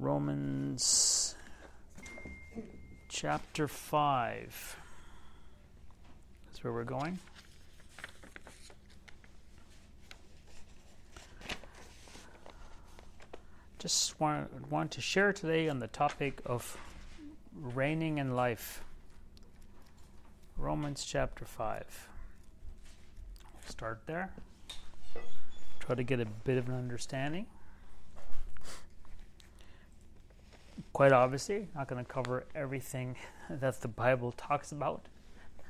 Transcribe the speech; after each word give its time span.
Romans 0.00 1.34
chapter 3.10 3.68
5. 3.68 4.76
That's 6.46 6.64
where 6.64 6.72
we're 6.72 6.84
going. 6.84 7.18
Just 13.78 14.18
want, 14.18 14.70
want 14.70 14.90
to 14.92 15.02
share 15.02 15.34
today 15.34 15.68
on 15.68 15.80
the 15.80 15.88
topic 15.88 16.40
of 16.46 16.78
reigning 17.54 18.16
in 18.16 18.34
life. 18.34 18.82
Romans 20.56 21.04
chapter 21.04 21.44
5. 21.44 22.08
Start 23.68 24.00
there. 24.06 24.32
Try 25.78 25.94
to 25.94 26.02
get 26.02 26.20
a 26.20 26.24
bit 26.24 26.56
of 26.56 26.70
an 26.70 26.74
understanding. 26.74 27.44
Quite 31.00 31.12
obviously, 31.12 31.66
not 31.74 31.88
going 31.88 32.04
to 32.04 32.12
cover 32.12 32.44
everything 32.54 33.16
that 33.48 33.80
the 33.80 33.88
Bible 33.88 34.32
talks 34.32 34.70
about 34.70 35.06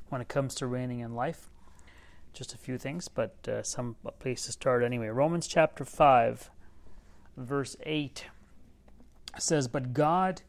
when 0.08 0.20
it 0.20 0.26
comes 0.26 0.56
to 0.56 0.66
reigning 0.66 0.98
in 0.98 1.14
life. 1.14 1.48
Just 2.32 2.52
a 2.52 2.58
few 2.58 2.76
things, 2.76 3.06
but 3.06 3.36
uh, 3.46 3.62
some 3.62 3.94
place 4.18 4.46
to 4.46 4.50
start 4.50 4.82
anyway. 4.82 5.06
Romans 5.06 5.46
chapter 5.46 5.84
5, 5.84 6.50
verse 7.36 7.76
8 7.84 8.26
says, 9.38 9.68
But 9.68 9.92
God 9.92 10.42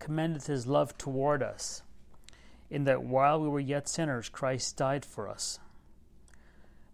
commendeth 0.00 0.48
his 0.48 0.66
love 0.66 0.98
toward 0.98 1.40
us, 1.40 1.84
in 2.68 2.82
that 2.82 3.04
while 3.04 3.40
we 3.40 3.48
were 3.48 3.60
yet 3.60 3.88
sinners, 3.88 4.28
Christ 4.28 4.76
died 4.76 5.04
for 5.04 5.28
us. 5.28 5.60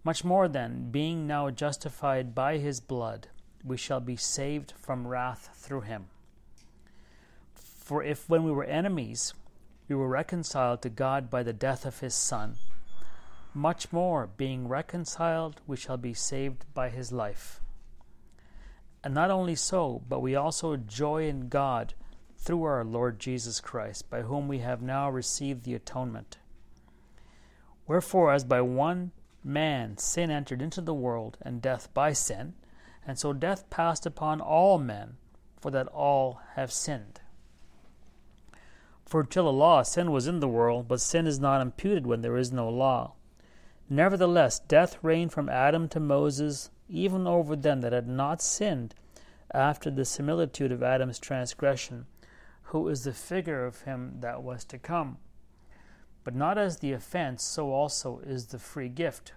Much 0.04 0.22
more 0.22 0.48
then, 0.48 0.90
being 0.90 1.26
now 1.26 1.48
justified 1.48 2.34
by 2.34 2.58
his 2.58 2.80
blood, 2.80 3.28
we 3.64 3.78
shall 3.78 4.00
be 4.00 4.16
saved 4.16 4.74
from 4.76 5.06
wrath 5.06 5.48
through 5.54 5.80
him. 5.80 6.08
For 7.92 8.02
if 8.02 8.26
when 8.26 8.42
we 8.42 8.52
were 8.52 8.64
enemies, 8.64 9.34
we 9.86 9.94
were 9.94 10.08
reconciled 10.08 10.80
to 10.80 10.88
God 10.88 11.28
by 11.28 11.42
the 11.42 11.52
death 11.52 11.84
of 11.84 12.00
his 12.00 12.14
Son, 12.14 12.56
much 13.52 13.92
more, 13.92 14.26
being 14.26 14.66
reconciled, 14.66 15.60
we 15.66 15.76
shall 15.76 15.98
be 15.98 16.14
saved 16.14 16.64
by 16.72 16.88
his 16.88 17.12
life. 17.12 17.60
And 19.04 19.12
not 19.12 19.30
only 19.30 19.54
so, 19.54 20.00
but 20.08 20.20
we 20.20 20.34
also 20.34 20.74
joy 20.76 21.28
in 21.28 21.50
God 21.50 21.92
through 22.38 22.62
our 22.62 22.82
Lord 22.82 23.20
Jesus 23.20 23.60
Christ, 23.60 24.08
by 24.08 24.22
whom 24.22 24.48
we 24.48 24.60
have 24.60 24.80
now 24.80 25.10
received 25.10 25.64
the 25.64 25.74
atonement. 25.74 26.38
Wherefore, 27.86 28.32
as 28.32 28.42
by 28.42 28.62
one 28.62 29.12
man 29.44 29.98
sin 29.98 30.30
entered 30.30 30.62
into 30.62 30.80
the 30.80 30.94
world, 30.94 31.36
and 31.42 31.60
death 31.60 31.92
by 31.92 32.14
sin, 32.14 32.54
and 33.06 33.18
so 33.18 33.34
death 33.34 33.68
passed 33.68 34.06
upon 34.06 34.40
all 34.40 34.78
men, 34.78 35.18
for 35.60 35.70
that 35.70 35.88
all 35.88 36.40
have 36.54 36.72
sinned. 36.72 37.20
For 39.12 39.24
till 39.24 39.44
the 39.44 39.52
law, 39.52 39.82
sin 39.82 40.10
was 40.10 40.26
in 40.26 40.40
the 40.40 40.48
world, 40.48 40.88
but 40.88 41.02
sin 41.02 41.26
is 41.26 41.38
not 41.38 41.60
imputed 41.60 42.06
when 42.06 42.22
there 42.22 42.38
is 42.38 42.50
no 42.50 42.70
law. 42.70 43.12
Nevertheless, 43.90 44.58
death 44.58 44.96
reigned 45.02 45.34
from 45.34 45.50
Adam 45.50 45.86
to 45.90 46.00
Moses, 46.00 46.70
even 46.88 47.26
over 47.26 47.54
them 47.54 47.82
that 47.82 47.92
had 47.92 48.08
not 48.08 48.40
sinned, 48.40 48.94
after 49.52 49.90
the 49.90 50.06
similitude 50.06 50.72
of 50.72 50.82
Adam's 50.82 51.18
transgression 51.18 52.06
who 52.62 52.88
is 52.88 53.04
the 53.04 53.12
figure 53.12 53.66
of 53.66 53.82
him 53.82 54.16
that 54.20 54.42
was 54.42 54.64
to 54.64 54.78
come. 54.78 55.18
But 56.24 56.34
not 56.34 56.56
as 56.56 56.78
the 56.78 56.92
offense, 56.92 57.42
so 57.42 57.70
also 57.70 58.20
is 58.20 58.46
the 58.46 58.58
free 58.58 58.88
gift. 58.88 59.34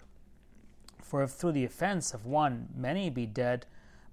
For 1.02 1.22
if 1.22 1.31
through 1.31 1.52
the 1.52 1.66
offense 1.66 2.14
of 2.14 2.26
one 2.26 2.70
many 2.73 3.09
be 3.09 3.26
dead, 3.26 3.66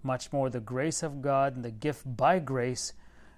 much 0.02 0.32
more 0.32 0.50
the 0.50 0.58
grace 0.58 1.04
of 1.04 1.22
God 1.22 1.54
and 1.54 1.64
the 1.64 1.70
gift 1.70 2.16
by 2.16 2.40
grace, 2.40 2.94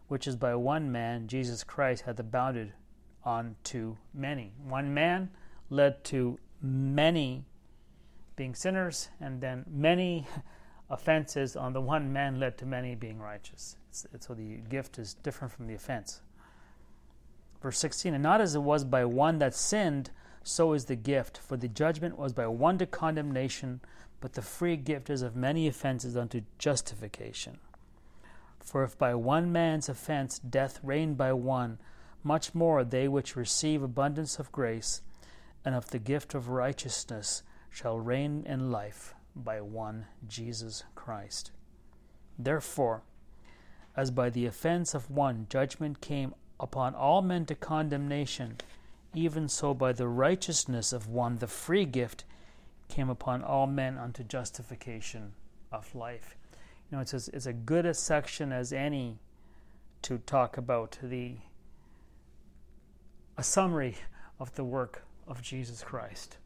which 0.09 0.27
is 0.27 0.37
by 0.37 0.55
one 0.55 0.91
man, 0.93 1.27
Jesus 1.27 1.65
Christ, 1.65 2.03
hath 2.03 2.19
abounded 2.19 2.73
unto 3.25 3.97
many. 4.13 4.53
One 4.63 4.93
man 4.93 5.31
led 5.71 6.05
to 6.05 6.39
many 6.61 7.45
being 8.37 8.55
sinners, 8.55 9.09
and 9.21 9.41
then 9.41 9.65
many 9.69 10.27
offenses 10.91 11.57
on 11.57 11.73
the 11.73 11.81
one 11.81 12.13
man 12.13 12.39
led 12.39 12.59
to 12.59 12.67
many 12.67 12.95
being 12.95 13.19
righteous. 13.19 13.77
So 13.91 14.35
the 14.35 14.57
gift 14.69 14.99
is 14.99 15.15
different 15.15 15.53
from 15.53 15.67
the 15.67 15.75
offense. 15.75 16.21
Verse 17.63 17.79
16, 17.79 18.13
and 18.15 18.23
not 18.23 18.41
as 18.41 18.55
it 18.55 18.63
was 18.63 18.85
by 18.85 19.05
one 19.05 19.39
that 19.39 19.55
sinned, 19.55 20.11
so 20.43 20.75
is 20.75 20.85
the 20.85 20.97
gift. 20.97 21.39
For 21.39 21.57
the 21.57 21.69
judgment 21.69 22.19
was 22.19 22.33
by 22.33 22.47
one 22.47 22.77
to 22.79 22.87
condemnation, 22.87 23.81
but 24.21 24.35
the 24.35 24.43
free 24.43 24.77
gift 24.77 25.09
is 25.09 25.23
of 25.23 25.35
many 25.35 25.67
offenses 25.67 26.17
unto 26.17 26.43
justification. 26.59 27.59
For 28.65 28.83
if 28.83 28.97
by 28.99 29.15
one 29.15 29.53
man's 29.53 29.89
offense 29.89 30.39
death 30.39 30.81
reigned 30.83 31.17
by 31.19 31.33
one, 31.35 31.79
much 32.23 32.55
more 32.55 32.83
they 32.83 33.07
which 33.07 33.37
receive 33.37 33.83
abundance 33.83 34.39
of 34.39 34.51
grace 34.51 35.03
and 35.65 35.75
of 35.75 35.91
the 35.91 35.99
gift 35.99 36.35
of 36.35 36.49
righteousness 36.49 37.43
shall 37.69 38.01
reign 38.01 38.45
in 38.47 38.71
life 38.73 39.15
by 39.37 39.61
one 39.61 40.07
Jesus 40.27 40.85
Christ. 40.95 41.53
Therefore, 42.39 43.03
as 43.97 44.11
by 44.11 44.31
the 44.31 44.47
offense 44.47 44.95
of 44.95 45.11
one 45.11 45.47
judgment 45.51 46.01
came 46.01 46.35
upon 46.59 46.95
all 46.95 47.21
men 47.21 47.45
to 47.47 47.55
condemnation, 47.55 48.57
even 49.13 49.49
so 49.49 49.75
by 49.75 49.93
the 49.93 50.09
righteousness 50.09 50.93
of 50.93 51.09
one 51.09 51.39
the 51.39 51.47
free 51.47 51.85
gift 51.85 52.25
came 52.89 53.11
upon 53.11 53.43
all 53.43 53.67
men 53.67 53.99
unto 53.99 54.25
justification 54.25 55.35
of 55.71 55.95
life. 55.95 56.37
Know, 56.95 57.01
it's 57.01 57.13
as, 57.13 57.29
it's 57.31 57.47
a 57.47 57.53
good 57.53 57.87
a 57.87 57.93
section 57.93 58.53
as 58.53 58.73
any 58.73 59.19
to 60.03 60.19
talk 60.19 60.57
about 60.57 60.97
the 61.03 61.39
a 63.37 63.43
summary 63.43 63.97
of 64.39 64.55
the 64.55 64.63
work 64.63 65.03
of 65.27 65.43
Jesus 65.43 65.83
Christ. 65.83 66.37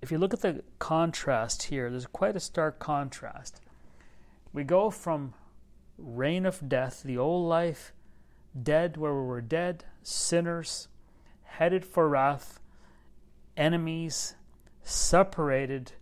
If 0.00 0.12
you 0.12 0.18
look 0.18 0.32
at 0.32 0.42
the 0.42 0.62
contrast 0.78 1.64
here, 1.64 1.90
there's 1.90 2.06
quite 2.06 2.36
a 2.36 2.40
stark 2.40 2.78
contrast. 2.78 3.60
We 4.52 4.62
go 4.62 4.90
from 4.90 5.34
reign 5.98 6.46
of 6.46 6.68
death, 6.68 7.02
the 7.02 7.18
old 7.18 7.48
life, 7.48 7.92
dead 8.62 8.96
where 8.96 9.12
we 9.12 9.26
were 9.26 9.40
dead, 9.40 9.86
sinners, 10.04 10.86
headed 11.42 11.84
for 11.84 12.08
wrath, 12.08 12.60
enemies, 13.56 14.36
separated, 14.84 15.94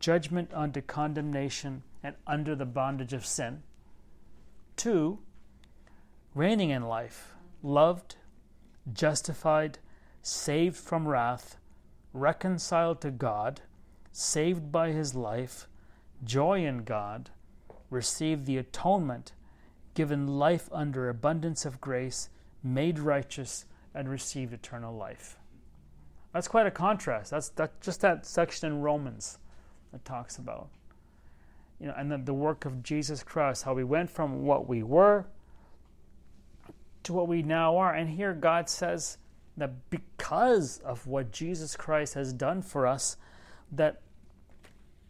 judgment 0.00 0.50
unto 0.52 0.80
condemnation, 0.80 1.84
and 2.02 2.16
under 2.26 2.54
the 2.54 2.66
bondage 2.66 3.12
of 3.12 3.26
sin. 3.26 3.62
Two, 4.76 5.18
reigning 6.34 6.70
in 6.70 6.82
life, 6.82 7.34
loved, 7.62 8.16
justified, 8.92 9.78
saved 10.22 10.76
from 10.76 11.06
wrath, 11.06 11.58
reconciled 12.12 13.00
to 13.00 13.10
God, 13.10 13.60
saved 14.12 14.72
by 14.72 14.90
his 14.90 15.14
life, 15.14 15.68
joy 16.24 16.64
in 16.64 16.84
God 16.84 17.30
received 17.92 18.46
the 18.46 18.56
atonement, 18.56 19.32
given 19.94 20.26
life 20.26 20.68
under 20.72 21.08
abundance 21.08 21.64
of 21.64 21.80
grace, 21.80 22.30
made 22.64 22.98
righteous, 22.98 23.66
and 23.94 24.08
received 24.08 24.52
eternal 24.52 24.96
life. 24.96 25.36
That's 26.32 26.48
quite 26.48 26.66
a 26.66 26.70
contrast. 26.70 27.30
That's 27.30 27.50
that 27.50 27.80
just 27.82 28.00
that 28.00 28.24
section 28.24 28.72
in 28.72 28.80
Romans 28.80 29.38
that 29.92 30.04
talks 30.04 30.38
about. 30.38 30.70
You 31.82 31.88
know, 31.88 31.94
and 31.96 32.12
then 32.12 32.24
the 32.24 32.32
work 32.32 32.64
of 32.64 32.84
Jesus 32.84 33.24
Christ, 33.24 33.64
how 33.64 33.74
we 33.74 33.82
went 33.82 34.08
from 34.08 34.44
what 34.44 34.68
we 34.68 34.84
were 34.84 35.26
to 37.02 37.12
what 37.12 37.26
we 37.26 37.42
now 37.42 37.76
are. 37.76 37.92
And 37.92 38.08
here 38.08 38.34
God 38.34 38.70
says 38.70 39.18
that 39.56 39.90
because 39.90 40.78
of 40.84 41.08
what 41.08 41.32
Jesus 41.32 41.74
Christ 41.74 42.14
has 42.14 42.32
done 42.32 42.62
for 42.62 42.86
us, 42.86 43.16
that 43.72 44.00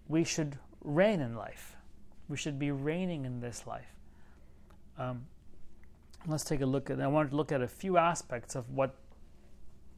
we 0.09 0.25
should 0.25 0.59
reign 0.83 1.21
in 1.21 1.37
life. 1.37 1.77
We 2.27 2.39
should 2.39 2.59
be 2.59 2.71
reigning 2.71 3.27
in 3.27 3.41
this 3.41 3.67
life. 3.67 3.95
Um, 4.99 5.27
let's 6.27 6.45
take 6.45 6.63
a 6.63 6.67
look 6.67 6.89
at. 6.89 7.03
I 7.03 7.07
want 7.07 7.33
to 7.33 7.37
look 7.37 7.53
at 7.53 7.61
a 7.61 7.69
few 7.69 7.99
aspects 7.99 8.55
of 8.55 8.71
what 8.71 8.95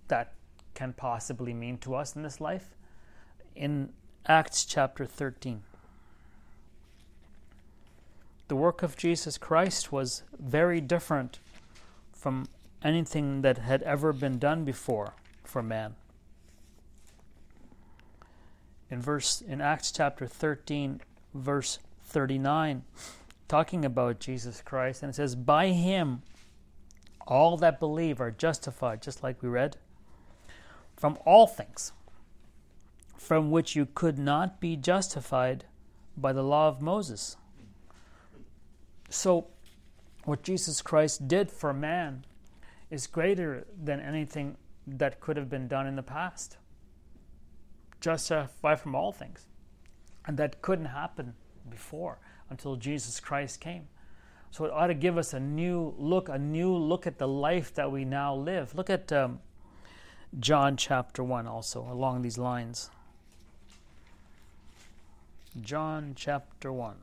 that 0.08 0.32
can 0.74 0.92
possibly 0.92 1.54
mean 1.54 1.78
to 1.78 1.94
us 1.94 2.16
in 2.16 2.22
this 2.22 2.40
life. 2.40 2.74
In 3.54 3.92
Acts 4.26 4.64
chapter 4.64 5.06
13, 5.06 5.62
the 8.48 8.56
work 8.56 8.82
of 8.82 8.96
Jesus 8.96 9.38
Christ 9.38 9.92
was 9.92 10.22
very 10.38 10.80
different 10.80 11.40
from 12.12 12.46
anything 12.82 13.42
that 13.42 13.58
had 13.58 13.82
ever 13.82 14.12
been 14.12 14.38
done 14.38 14.64
before 14.64 15.14
for 15.44 15.62
man. 15.62 15.94
In 18.90 19.00
verse 19.00 19.40
in 19.40 19.60
Acts 19.60 19.90
chapter 19.90 20.26
13 20.26 21.00
verse 21.34 21.78
39, 22.04 22.84
talking 23.48 23.84
about 23.84 24.20
Jesus 24.20 24.62
Christ, 24.62 25.02
and 25.02 25.10
it 25.10 25.16
says, 25.16 25.34
By 25.34 25.68
him 25.68 26.22
all 27.26 27.56
that 27.56 27.80
believe 27.80 28.20
are 28.20 28.30
justified, 28.30 29.02
just 29.02 29.22
like 29.22 29.42
we 29.42 29.48
read, 29.48 29.76
from 30.96 31.18
all 31.24 31.46
things 31.46 31.92
from 33.24 33.50
which 33.50 33.74
you 33.74 33.86
could 33.86 34.18
not 34.18 34.60
be 34.60 34.76
justified 34.76 35.64
by 36.16 36.32
the 36.32 36.42
law 36.42 36.68
of 36.68 36.82
Moses. 36.82 37.36
So, 39.14 39.46
what 40.24 40.42
Jesus 40.42 40.82
Christ 40.82 41.28
did 41.28 41.48
for 41.48 41.72
man 41.72 42.24
is 42.90 43.06
greater 43.06 43.64
than 43.80 44.00
anything 44.00 44.56
that 44.88 45.20
could 45.20 45.36
have 45.36 45.48
been 45.48 45.68
done 45.68 45.86
in 45.86 45.94
the 45.94 46.02
past. 46.02 46.56
Justified 48.00 48.80
from 48.80 48.96
all 48.96 49.12
things. 49.12 49.46
And 50.26 50.36
that 50.38 50.62
couldn't 50.62 50.86
happen 50.86 51.34
before 51.70 52.18
until 52.50 52.74
Jesus 52.74 53.20
Christ 53.20 53.60
came. 53.60 53.86
So 54.50 54.64
it 54.64 54.72
ought 54.72 54.88
to 54.88 54.94
give 54.94 55.16
us 55.16 55.32
a 55.32 55.40
new 55.40 55.94
look, 55.96 56.28
a 56.28 56.38
new 56.38 56.74
look 56.74 57.06
at 57.06 57.18
the 57.18 57.28
life 57.28 57.72
that 57.74 57.92
we 57.92 58.04
now 58.04 58.34
live. 58.34 58.74
Look 58.74 58.90
at 58.90 59.12
um, 59.12 59.38
John 60.40 60.76
chapter 60.76 61.22
1 61.22 61.46
also, 61.46 61.86
along 61.88 62.22
these 62.22 62.36
lines. 62.36 62.90
John 65.60 66.14
chapter 66.16 66.72
1. 66.72 66.96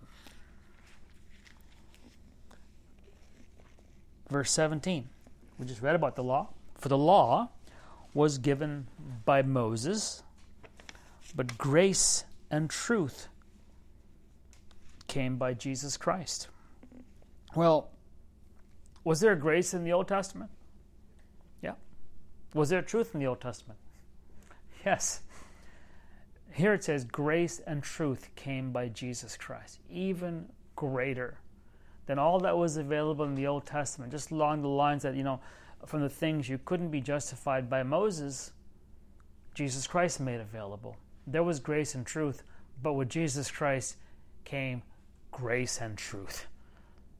Verse 4.32 4.50
17. 4.52 5.10
We 5.60 5.66
just 5.66 5.82
read 5.82 5.94
about 5.94 6.16
the 6.16 6.24
law. 6.24 6.48
For 6.76 6.88
the 6.88 6.98
law 6.98 7.50
was 8.14 8.38
given 8.38 8.88
by 9.26 9.42
Moses, 9.42 10.24
but 11.36 11.58
grace 11.58 12.24
and 12.50 12.70
truth 12.70 13.28
came 15.08 15.36
by 15.36 15.54
Jesus 15.54 15.98
Christ. 15.98 16.48
Well, 17.56 17.90
was 19.04 19.20
there 19.20 19.36
grace 19.36 19.74
in 19.74 19.84
the 19.84 19.92
Old 19.92 20.08
Testament? 20.08 20.50
Yeah. 21.62 21.74
Was 22.54 22.70
there 22.70 22.82
truth 22.82 23.14
in 23.14 23.20
the 23.20 23.28
Old 23.28 23.42
Testament? 23.42 23.80
Yes. 24.84 25.22
Here 26.54 26.74
it 26.74 26.84
says, 26.84 27.06
grace 27.06 27.62
and 27.68 27.84
truth 27.84 28.30
came 28.36 28.72
by 28.72 28.88
Jesus 28.88 29.38
Christ, 29.38 29.80
even 29.92 30.50
greater 30.76 31.38
than 32.12 32.20
all 32.20 32.42
that 32.42 32.58
was 32.58 32.76
available 32.76 33.24
in 33.24 33.36
the 33.36 33.48
Old 33.48 33.66
Testament, 33.66 34.12
just 34.12 34.32
along 34.32 34.62
the 34.62 34.68
lines 34.68 35.04
that, 35.04 35.16
you 35.16 35.24
know, 35.24 35.40
from 35.86 36.02
the 36.02 36.10
things 36.10 36.50
you 36.50 36.60
couldn't 36.66 36.90
be 36.90 37.00
justified 37.00 37.70
by 37.70 37.84
Moses, 37.84 38.52
Jesus 39.54 39.88
Christ 39.88 40.20
made 40.20 40.42
available. 40.42 40.98
There 41.26 41.42
was 41.42 41.62
grace 41.62 41.96
and 41.96 42.06
truth, 42.06 42.44
but 42.84 42.96
with 42.96 43.08
Jesus 43.08 43.50
Christ 43.50 43.96
came 44.44 44.82
grace 45.32 45.80
and 45.80 45.98
truth. 45.98 46.48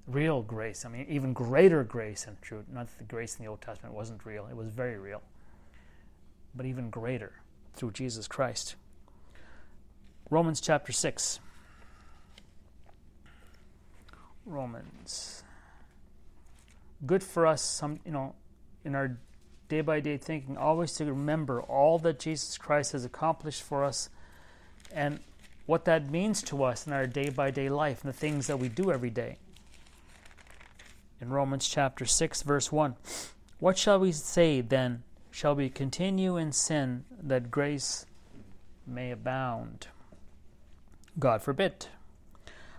Real 0.08 0.42
grace. 0.42 0.84
I 0.84 0.90
mean, 0.90 1.06
even 1.08 1.32
greater 1.32 1.86
grace 1.86 2.28
and 2.28 2.36
truth. 2.42 2.66
Not 2.70 2.88
that 2.88 2.98
the 2.98 3.06
grace 3.06 3.38
in 3.38 3.46
the 3.46 3.50
Old 3.50 3.62
Testament 3.62 3.96
wasn't 3.96 4.26
real, 4.26 4.46
it 4.48 4.58
was 4.58 4.68
very 4.68 5.00
real. 5.00 5.22
But 6.54 6.66
even 6.66 6.90
greater 6.90 7.32
through 7.76 7.92
Jesus 7.92 8.28
Christ. 8.28 8.76
Romans 10.30 10.60
chapter 10.60 10.92
6. 10.92 11.40
Romans. 14.52 15.44
Good 17.06 17.24
for 17.24 17.48
us, 17.48 17.62
some 17.62 18.00
you 18.06 18.12
know, 18.12 18.36
in 18.86 18.94
our 18.94 19.18
day 19.70 19.82
by 19.82 20.02
day 20.02 20.18
thinking, 20.18 20.58
always 20.58 20.92
to 20.94 21.06
remember 21.06 21.62
all 21.62 21.98
that 22.00 22.20
Jesus 22.20 22.58
Christ 22.58 22.92
has 22.92 23.06
accomplished 23.06 23.64
for 23.64 23.84
us 23.84 24.10
and 24.94 25.20
what 25.66 25.86
that 25.86 26.12
means 26.12 26.42
to 26.44 26.64
us 26.64 26.86
in 26.86 26.94
our 26.94 27.08
day 27.08 27.30
by 27.30 27.52
day 27.52 27.70
life 27.70 28.04
and 28.04 28.14
the 28.14 28.18
things 28.18 28.48
that 28.48 28.58
we 28.58 28.68
do 28.68 28.92
every 28.92 29.10
day. 29.10 29.38
In 31.22 31.30
Romans 31.30 31.70
chapter 31.70 32.06
6, 32.06 32.42
verse 32.42 32.72
1, 32.72 32.96
what 33.60 33.78
shall 33.78 34.00
we 34.00 34.12
say 34.12 34.60
then? 34.60 35.04
Shall 35.30 35.56
we 35.56 35.70
continue 35.70 36.36
in 36.36 36.52
sin 36.52 37.06
that 37.24 37.50
grace 37.50 38.06
may 38.86 39.12
abound? 39.12 39.88
God 41.18 41.42
forbid. 41.42 41.88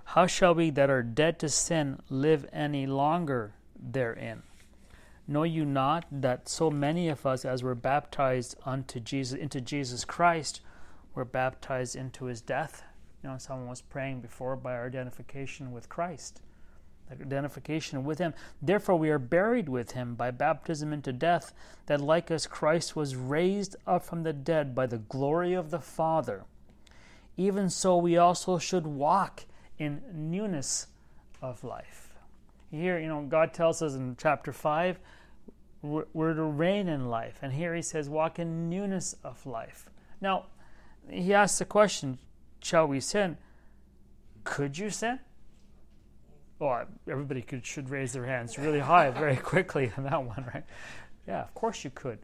How 0.05 0.27
shall 0.27 0.55
we 0.55 0.71
that 0.71 0.91
are 0.91 1.03
dead 1.03 1.39
to 1.39 1.49
sin 1.49 2.01
live 2.11 2.47
any 2.53 2.87
longer 2.87 3.55
therein? 3.79 4.43
Know 5.27 5.45
you 5.45 5.65
not 5.65 6.05
that 6.11 6.49
so 6.49 6.71
many 6.71 7.09
of 7.09 7.25
us 7.25 7.45
as 7.45 7.63
were 7.63 7.75
baptized 7.75 8.57
unto 8.67 9.01
Jesus 9.01 9.39
into 9.39 9.61
Jesus 9.61 10.05
Christ 10.05 10.61
were 11.15 11.25
baptized 11.25 11.97
into 11.97 12.27
his 12.27 12.41
death? 12.41 12.83
You 13.23 13.31
know, 13.31 13.39
someone 13.39 13.69
was 13.69 13.83
praying 13.83 14.21
before 14.21 14.57
by 14.57 14.75
our 14.75 14.87
identification 14.87 15.73
with 15.73 15.89
Christ. 15.89 16.43
Identification 17.11 18.05
with 18.05 18.19
him. 18.19 18.33
Therefore, 18.61 18.97
we 18.97 19.11
are 19.11 19.19
buried 19.19 19.69
with 19.69 19.93
him 19.93 20.15
by 20.15 20.31
baptism 20.31 20.93
into 20.93 21.13
death, 21.13 21.53
that 21.87 22.01
like 22.01 22.31
as 22.31 22.47
Christ 22.47 22.97
was 22.97 23.17
raised 23.17 23.77
up 23.87 24.05
from 24.05 24.23
the 24.23 24.33
dead 24.33 24.75
by 24.75 24.87
the 24.87 24.99
glory 24.99 25.53
of 25.53 25.71
the 25.71 25.81
Father, 25.81 26.45
even 27.37 27.69
so 27.69 27.97
we 27.97 28.17
also 28.17 28.59
should 28.59 28.87
walk 28.87 29.45
in 29.83 30.03
newness 30.15 30.87
of 31.41 31.65
life. 31.65 32.15
Here, 32.71 32.99
you 32.99 33.09
know, 33.09 33.23
God 33.23 33.53
tells 33.53 33.83
us 33.83 33.95
in 33.95 34.17
chapter 34.17 34.53
5, 34.53 34.99
we're 35.83 36.35
to 36.35 36.45
reign 36.45 36.89
in 36.89 37.09
life. 37.09 37.41
And 37.43 37.53
here 37.53 37.75
he 37.75 37.83
says, 37.83 38.09
walk 38.09 38.39
in 38.39 38.69
newness 38.71 39.17
of 39.25 39.45
life. 39.45 39.91
Now, 40.21 40.47
he 41.11 41.35
asks 41.35 41.59
the 41.59 41.65
question, 41.65 42.19
shall 42.63 42.87
we 42.87 43.01
sin? 43.01 43.37
Could 44.45 44.79
you 44.79 44.91
sin? 44.91 45.19
Well, 46.61 46.87
everybody 47.11 47.43
could, 47.43 47.67
should 47.67 47.91
raise 47.91 48.13
their 48.13 48.25
hands 48.25 48.57
really 48.57 48.79
high 48.79 49.11
very 49.11 49.37
quickly 49.53 49.91
on 49.97 50.05
that 50.05 50.23
one, 50.23 50.45
right? 50.55 50.65
Yeah, 51.27 51.43
of 51.43 51.53
course 51.55 51.83
you 51.83 51.91
could. 51.91 52.21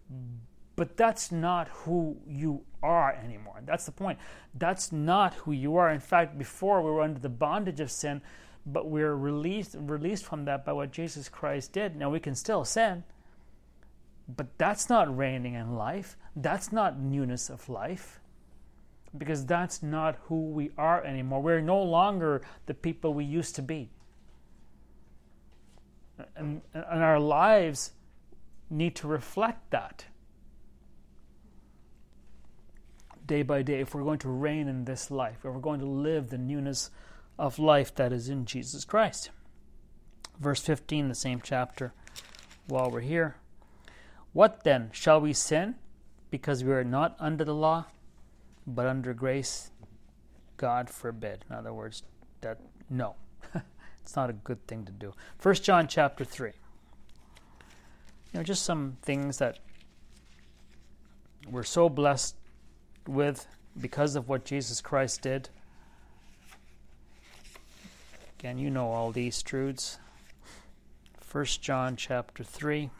But 0.78 0.96
that's 0.96 1.32
not 1.32 1.66
who 1.68 2.16
you 2.24 2.62
are 2.84 3.12
anymore. 3.12 3.62
That's 3.66 3.84
the 3.84 3.90
point. 3.90 4.20
That's 4.54 4.92
not 4.92 5.34
who 5.34 5.50
you 5.50 5.74
are. 5.74 5.90
In 5.90 5.98
fact, 5.98 6.38
before 6.38 6.80
we 6.82 6.92
were 6.92 7.00
under 7.00 7.18
the 7.18 7.28
bondage 7.28 7.80
of 7.80 7.90
sin, 7.90 8.22
but 8.64 8.88
we're 8.88 9.16
released 9.16 9.74
released 9.76 10.24
from 10.24 10.44
that 10.44 10.64
by 10.64 10.72
what 10.72 10.92
Jesus 10.92 11.28
Christ 11.28 11.72
did. 11.72 11.96
Now 11.96 12.10
we 12.10 12.20
can 12.20 12.36
still 12.36 12.64
sin, 12.64 13.02
but 14.28 14.46
that's 14.56 14.88
not 14.88 15.14
reigning 15.16 15.54
in 15.54 15.74
life. 15.74 16.16
That's 16.36 16.70
not 16.70 17.00
newness 17.00 17.50
of 17.50 17.68
life. 17.68 18.20
Because 19.16 19.44
that's 19.44 19.82
not 19.82 20.16
who 20.26 20.50
we 20.50 20.70
are 20.78 21.02
anymore. 21.02 21.42
We're 21.42 21.60
no 21.60 21.82
longer 21.82 22.42
the 22.66 22.74
people 22.74 23.14
we 23.14 23.24
used 23.24 23.56
to 23.56 23.62
be. 23.62 23.90
And, 26.36 26.60
and 26.72 27.02
our 27.02 27.18
lives 27.18 27.94
need 28.70 28.94
to 28.96 29.08
reflect 29.08 29.70
that. 29.70 30.04
Day 33.28 33.42
by 33.42 33.62
day, 33.62 33.80
if 33.80 33.94
we're 33.94 34.02
going 34.02 34.18
to 34.18 34.28
reign 34.28 34.66
in 34.66 34.84
this 34.84 35.10
life, 35.10 35.36
if 35.38 35.44
we're 35.44 35.60
going 35.60 35.78
to 35.78 35.86
live 35.86 36.30
the 36.30 36.38
newness 36.38 36.90
of 37.38 37.60
life 37.60 37.94
that 37.94 38.12
is 38.12 38.28
in 38.28 38.44
Jesus 38.44 38.84
Christ. 38.84 39.30
Verse 40.40 40.60
15, 40.60 41.08
the 41.08 41.14
same 41.14 41.40
chapter, 41.42 41.92
while 42.66 42.90
we're 42.90 43.00
here. 43.00 43.36
What 44.32 44.64
then? 44.64 44.90
Shall 44.92 45.20
we 45.20 45.32
sin 45.32 45.76
because 46.30 46.64
we 46.64 46.72
are 46.72 46.84
not 46.84 47.16
under 47.20 47.44
the 47.44 47.54
law, 47.54 47.86
but 48.66 48.86
under 48.86 49.14
grace? 49.14 49.70
God 50.56 50.90
forbid. 50.90 51.44
In 51.48 51.56
other 51.56 51.72
words, 51.72 52.02
that 52.40 52.58
no. 52.90 53.14
it's 54.02 54.16
not 54.16 54.30
a 54.30 54.32
good 54.32 54.66
thing 54.66 54.84
to 54.84 54.92
do. 54.92 55.14
First 55.38 55.62
John 55.62 55.86
chapter 55.86 56.24
3. 56.24 56.50
You 58.32 58.40
know, 58.40 58.42
just 58.42 58.64
some 58.64 58.96
things 59.02 59.38
that 59.38 59.58
we're 61.50 61.62
so 61.62 61.88
blessed 61.88 62.36
with 63.08 63.46
because 63.80 64.14
of 64.14 64.28
what 64.28 64.44
Jesus 64.44 64.80
Christ 64.80 65.22
did. 65.22 65.48
Again, 68.38 68.58
you 68.58 68.70
know 68.70 68.90
all 68.90 69.10
these 69.10 69.42
truths. 69.42 69.98
1 71.30 71.44
John 71.60 71.96
chapter 71.96 72.44
3. 72.44 72.90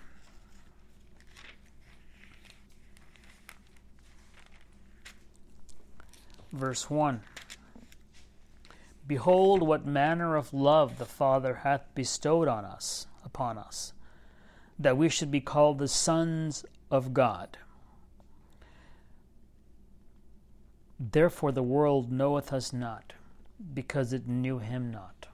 Verse 6.53 6.89
1 6.89 7.21
Behold, 9.07 9.63
what 9.63 9.87
manner 9.87 10.37
of 10.37 10.53
love 10.53 10.99
the 10.99 11.07
Father 11.07 11.57
hath 11.57 11.95
bestowed 11.95 12.49
on 12.49 12.65
us, 12.65 13.07
upon 13.25 13.59
us, 13.59 13.93
that 14.79 14.97
we 14.97 15.09
should 15.09 15.31
be 15.31 15.41
called 15.41 15.79
the 15.79 15.89
sons 15.89 16.65
of 16.91 17.15
God. 17.15 17.59
Therefore 21.01 21.53
the 21.53 21.63
world 21.63 22.11
knoweth 22.11 22.53
us 22.53 22.73
not, 22.73 23.13
because 23.75 24.13
it 24.13 24.27
knew 24.27 24.59
him 24.59 24.91
not. 24.91 25.29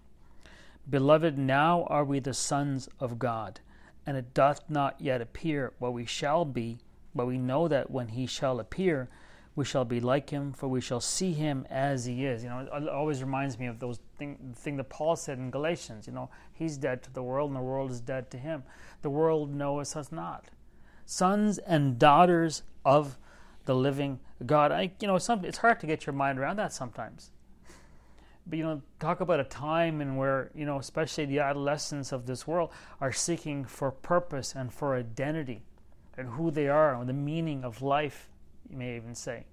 Beloved, 0.88 1.38
now 1.38 1.84
are 1.84 2.04
we 2.04 2.20
the 2.20 2.34
sons 2.34 2.88
of 3.00 3.18
God, 3.18 3.60
and 4.06 4.16
it 4.16 4.34
doth 4.34 4.68
not 4.68 5.00
yet 5.00 5.22
appear 5.22 5.72
what 5.78 5.94
we 5.94 6.04
shall 6.04 6.44
be, 6.44 6.78
but 7.14 7.26
we 7.26 7.38
know 7.38 7.68
that 7.68 7.90
when 7.90 8.08
he 8.08 8.26
shall 8.26 8.60
appear, 8.60 9.08
we 9.56 9.64
shall 9.64 9.84
be 9.84 10.00
like 10.00 10.30
him, 10.30 10.52
for 10.52 10.68
we 10.68 10.80
shall 10.80 11.00
see 11.00 11.32
him 11.32 11.66
as 11.70 12.04
he 12.04 12.26
is. 12.26 12.42
You 12.42 12.50
know, 12.50 12.58
it 12.58 12.88
always 12.88 13.22
reminds 13.22 13.58
me 13.58 13.66
of 13.66 13.78
those 13.78 14.00
thing, 14.18 14.52
thing 14.56 14.76
that 14.76 14.90
Paul 14.90 15.16
said 15.16 15.38
in 15.38 15.50
Galatians. 15.50 16.06
You 16.06 16.12
know, 16.12 16.28
he's 16.52 16.76
dead 16.76 17.02
to 17.04 17.12
the 17.12 17.22
world, 17.22 17.50
and 17.50 17.56
the 17.56 17.62
world 17.62 17.90
is 17.90 18.00
dead 18.00 18.30
to 18.32 18.36
him. 18.36 18.64
The 19.02 19.10
world 19.10 19.54
knoweth 19.54 19.96
us 19.96 20.10
not. 20.10 20.46
Sons 21.06 21.58
and 21.58 21.98
daughters 21.98 22.64
of 22.84 23.16
the 23.64 23.74
living 23.74 24.20
God. 24.44 24.72
I, 24.72 24.92
you 25.00 25.08
know, 25.08 25.18
some, 25.18 25.44
it's 25.44 25.58
hard 25.58 25.80
to 25.80 25.86
get 25.86 26.06
your 26.06 26.12
mind 26.12 26.38
around 26.38 26.56
that 26.56 26.72
sometimes. 26.72 27.30
But 28.46 28.58
you 28.58 28.64
know, 28.64 28.82
talk 29.00 29.20
about 29.20 29.40
a 29.40 29.44
time 29.44 30.00
in 30.00 30.16
where 30.16 30.50
you 30.54 30.66
know, 30.66 30.78
especially 30.78 31.24
the 31.24 31.40
adolescents 31.40 32.12
of 32.12 32.26
this 32.26 32.46
world 32.46 32.70
are 33.00 33.12
seeking 33.12 33.64
for 33.64 33.90
purpose 33.90 34.54
and 34.54 34.72
for 34.72 34.94
identity, 34.94 35.62
and 36.18 36.28
who 36.28 36.50
they 36.50 36.68
are, 36.68 36.94
and 36.94 37.08
the 37.08 37.14
meaning 37.14 37.64
of 37.64 37.80
life. 37.80 38.28
You 38.68 38.76
may 38.76 38.96
even 38.96 39.14
say. 39.14 39.46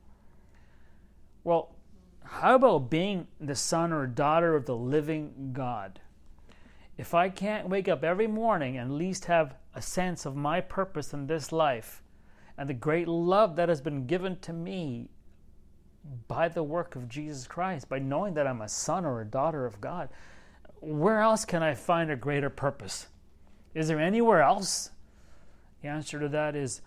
Well, 1.43 1.73
how 2.23 2.55
about 2.55 2.89
being 2.89 3.27
the 3.39 3.55
son 3.55 3.91
or 3.91 4.05
daughter 4.07 4.55
of 4.55 4.65
the 4.65 4.75
living 4.75 5.51
God? 5.53 5.99
If 6.97 7.13
I 7.13 7.29
can't 7.29 7.69
wake 7.69 7.87
up 7.87 8.03
every 8.03 8.27
morning 8.27 8.77
and 8.77 8.91
at 8.91 8.97
least 8.97 9.25
have 9.25 9.55
a 9.73 9.81
sense 9.81 10.25
of 10.25 10.35
my 10.35 10.61
purpose 10.61 11.13
in 11.13 11.27
this 11.27 11.51
life 11.51 12.00
and 12.61 12.69
the 12.69 12.75
great 12.75 13.07
love 13.07 13.55
that 13.55 13.69
has 13.69 13.81
been 13.81 14.05
given 14.05 14.37
to 14.37 14.53
me 14.53 15.09
by 16.27 16.47
the 16.47 16.61
work 16.61 16.95
of 16.95 17.09
Jesus 17.09 17.47
Christ, 17.47 17.89
by 17.89 17.97
knowing 17.97 18.35
that 18.35 18.45
I'm 18.45 18.61
a 18.61 18.69
son 18.69 19.03
or 19.03 19.19
a 19.19 19.25
daughter 19.25 19.65
of 19.65 19.81
God, 19.81 20.09
where 20.79 21.21
else 21.21 21.43
can 21.43 21.63
I 21.63 21.73
find 21.73 22.11
a 22.11 22.15
greater 22.15 22.51
purpose? 22.51 23.07
Is 23.73 23.87
there 23.87 23.99
anywhere 23.99 24.43
else? 24.43 24.91
The 25.81 25.87
answer 25.87 26.19
to 26.19 26.29
that 26.29 26.55
is 26.55 26.81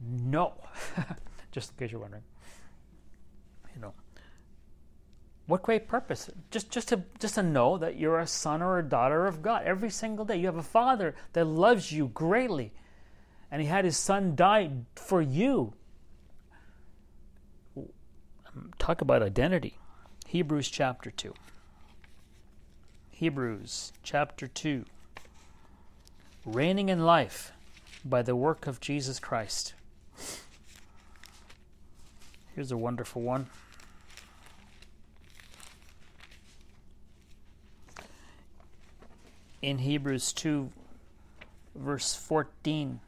no. 0.00 0.54
Just 1.52 1.72
in 1.72 1.76
case 1.76 1.92
you're 1.92 2.00
wondering. 2.00 2.24
You 3.74 3.82
know. 3.82 3.94
What 5.44 5.64
great 5.64 5.86
purpose? 5.86 6.30
Just 6.50 6.70
just 6.70 6.88
to 6.88 7.02
just 7.18 7.34
to 7.34 7.42
know 7.42 7.76
that 7.76 7.98
you're 7.98 8.20
a 8.20 8.26
son 8.26 8.62
or 8.62 8.78
a 8.78 8.82
daughter 8.82 9.26
of 9.26 9.42
God 9.42 9.64
every 9.66 9.90
single 9.90 10.24
day. 10.24 10.36
You 10.36 10.46
have 10.46 10.56
a 10.56 10.62
father 10.62 11.14
that 11.34 11.44
loves 11.44 11.92
you 11.92 12.08
greatly. 12.08 12.72
And 13.50 13.60
he 13.60 13.68
had 13.68 13.84
his 13.84 13.96
son 13.96 14.36
die 14.36 14.70
for 14.94 15.20
you. 15.20 15.72
Talk 18.78 19.00
about 19.00 19.22
identity. 19.22 19.78
Hebrews 20.26 20.68
chapter 20.68 21.10
2. 21.10 21.34
Hebrews 23.10 23.92
chapter 24.02 24.46
2. 24.46 24.84
Reigning 26.46 26.88
in 26.88 27.04
life 27.04 27.52
by 28.04 28.22
the 28.22 28.36
work 28.36 28.66
of 28.66 28.80
Jesus 28.80 29.18
Christ. 29.18 29.74
Here's 32.54 32.72
a 32.72 32.76
wonderful 32.76 33.22
one. 33.22 33.46
In 39.62 39.78
Hebrews 39.78 40.32
2, 40.32 40.70
verse 41.74 42.14
14. 42.14 43.00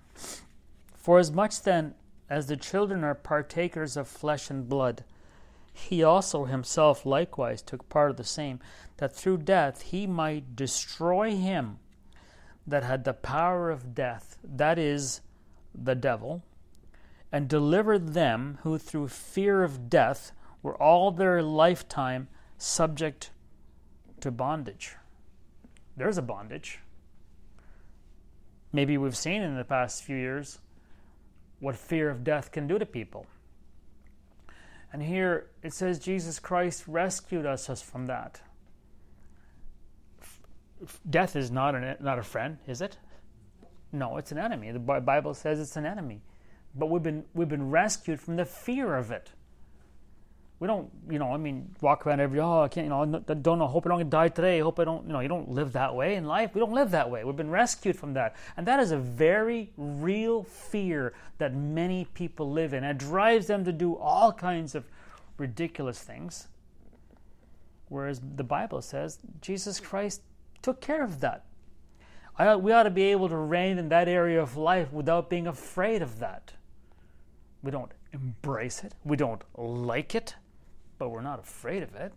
For 1.03 1.19
as 1.19 1.33
much 1.33 1.63
then 1.63 1.95
as 2.31 2.47
the 2.47 2.57
children 2.57 3.03
are 3.03 3.17
partakers 3.17 3.97
of 3.97 4.07
flesh 4.07 4.51
and 4.51 4.69
blood, 4.69 5.05
he 5.73 6.05
also 6.05 6.45
himself 6.45 7.05
likewise 7.05 7.61
took 7.61 7.89
part 7.89 8.11
of 8.11 8.17
the 8.17 8.25
same, 8.25 8.61
that 8.99 9.15
through 9.15 9.39
death 9.39 9.83
he 9.83 10.07
might 10.07 10.55
destroy 10.55 11.35
him 11.35 11.81
that 12.67 12.85
had 12.85 13.03
the 13.03 13.15
power 13.15 13.69
of 13.69 13.97
death, 13.97 14.39
that 14.45 14.79
is, 14.79 15.23
the 15.75 15.97
devil, 15.97 16.45
and 17.33 17.49
deliver 17.49 17.99
them 17.99 18.59
who 18.63 18.79
through 18.79 19.09
fear 19.09 19.65
of 19.65 19.91
death 19.91 20.31
were 20.63 20.81
all 20.81 21.11
their 21.11 21.43
lifetime 21.43 22.29
subject 22.59 23.31
to 24.21 24.31
bondage. 24.31 24.95
There's 25.97 26.19
a 26.19 26.23
bondage. 26.23 26.79
Maybe 28.73 28.97
we've 28.97 29.17
seen 29.17 29.43
in 29.43 29.57
the 29.57 29.65
past 29.65 30.05
few 30.05 30.17
years 30.17 30.61
what 31.63 31.77
fear 31.77 32.11
of 32.11 32.25
death 32.25 32.51
can 32.51 32.67
do 32.67 32.77
to 32.77 32.85
people. 32.85 33.25
And 34.93 35.01
here 35.01 35.47
it 35.63 35.73
says 35.73 36.01
Jesus 36.01 36.41
Christ 36.41 36.85
rescued 36.89 37.47
us 37.47 37.81
from 37.81 38.07
that. 38.07 38.41
Death 41.09 41.37
is 41.37 41.53
not, 41.53 41.77
an, 41.77 41.97
not 42.01 42.19
a 42.19 42.23
friend, 42.25 42.59
is 42.67 42.81
it? 42.81 42.99
No, 43.93 44.17
it's 44.17 44.33
an 44.33 44.39
enemy. 44.39 44.73
The 44.73 44.81
Bible 44.81 45.35
says 45.35 45.61
it's 45.61 45.77
an 45.77 45.87
enemy. 45.87 46.23
But 46.75 46.91
we've 46.91 47.03
been, 47.03 47.25
we've 47.33 47.49
been 47.49 47.71
rescued 47.71 48.21
from 48.21 48.35
the 48.35 48.45
fear 48.45 48.97
of 48.97 49.13
it. 49.13 49.31
We 50.63 50.69
don't, 50.69 50.89
you 51.11 51.19
know, 51.19 51.35
I 51.35 51.39
mean, 51.39 51.75
walk 51.81 52.07
around 52.07 52.21
every, 52.21 52.39
oh, 52.39 52.63
I 52.63 52.69
can't, 52.69 52.85
you 52.85 52.91
know, 52.91 53.05
don't 53.05 53.59
know, 53.59 53.67
hope 53.67 53.85
I 53.85 53.89
don't 53.89 54.09
die 54.09 54.29
today, 54.29 54.61
hope 54.61 54.79
I 54.79 54.85
don't, 54.85 55.05
you 55.09 55.13
know, 55.13 55.19
you 55.19 55.27
don't 55.27 55.51
live 55.51 55.73
that 55.73 55.93
way 55.93 56.15
in 56.15 56.25
life. 56.25 56.55
We 56.55 56.61
don't 56.61 56.73
live 56.73 56.93
that 56.93 57.11
way. 57.11 57.25
We've 57.25 57.35
been 57.35 57.51
rescued 57.51 57.97
from 57.97 58.15
that. 58.15 58.37
And 58.57 58.65
that 58.69 58.79
is 58.79 58.93
a 58.93 58.97
very 58.97 59.73
real 59.77 60.45
fear 60.45 61.15
that 61.39 61.53
many 61.53 62.05
people 62.15 62.49
live 62.49 62.75
in. 62.75 62.85
It 62.85 62.99
drives 62.99 63.49
them 63.49 63.65
to 63.65 63.73
do 63.73 63.97
all 63.97 64.33
kinds 64.33 64.77
of 64.77 64.85
ridiculous 65.37 65.99
things. 65.99 66.47
Whereas 67.89 68.21
the 68.37 68.45
Bible 68.45 68.83
says 68.83 69.19
Jesus 69.41 69.81
Christ 69.81 70.23
took 70.63 70.81
care 70.81 71.03
of 71.03 71.19
that. 71.19 71.45
I, 72.39 72.55
we 72.55 72.71
ought 72.71 72.85
to 72.85 72.91
be 72.91 73.11
able 73.11 73.29
to 73.31 73.37
reign 73.37 73.79
in 73.79 73.89
that 73.89 74.07
area 74.07 74.41
of 74.41 74.57
life 74.57 74.93
without 74.93 75.29
being 75.29 75.49
afraid 75.49 76.03
of 76.03 76.21
that. 76.21 76.53
We 77.65 77.73
don't 77.73 77.91
embrace 78.13 78.85
it, 78.85 78.95
we 79.03 79.17
don't 79.17 79.43
like 79.57 80.15
it, 80.15 80.37
but 81.03 81.09
we're 81.09 81.21
not 81.21 81.41
afraid 81.41 81.83
of 81.83 81.97
it. 81.97 82.13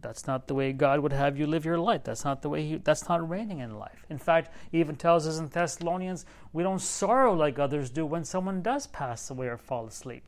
That's 0.00 0.28
not 0.28 0.46
the 0.46 0.54
way 0.54 0.72
God 0.72 1.00
would 1.00 1.12
have 1.12 1.36
you 1.36 1.44
live 1.44 1.64
your 1.64 1.76
life. 1.76 2.04
That's 2.04 2.24
not 2.24 2.40
the 2.40 2.48
way 2.48 2.64
he, 2.64 2.76
that's 2.76 3.08
not 3.08 3.28
reigning 3.28 3.58
in 3.58 3.80
life. 3.80 4.06
In 4.08 4.16
fact, 4.16 4.54
he 4.70 4.78
even 4.78 4.94
tells 4.94 5.26
us 5.26 5.40
in 5.40 5.48
Thessalonians, 5.48 6.24
we 6.52 6.62
don't 6.62 6.80
sorrow 6.80 7.34
like 7.34 7.58
others 7.58 7.90
do 7.90 8.06
when 8.06 8.24
someone 8.24 8.62
does 8.62 8.86
pass 8.86 9.28
away 9.28 9.48
or 9.48 9.56
fall 9.56 9.88
asleep. 9.88 10.22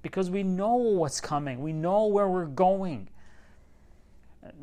Because 0.00 0.30
we 0.30 0.42
know 0.42 0.76
what's 0.76 1.20
coming. 1.20 1.60
We 1.60 1.74
know 1.74 2.06
where 2.06 2.26
we're 2.26 2.46
going. 2.46 3.10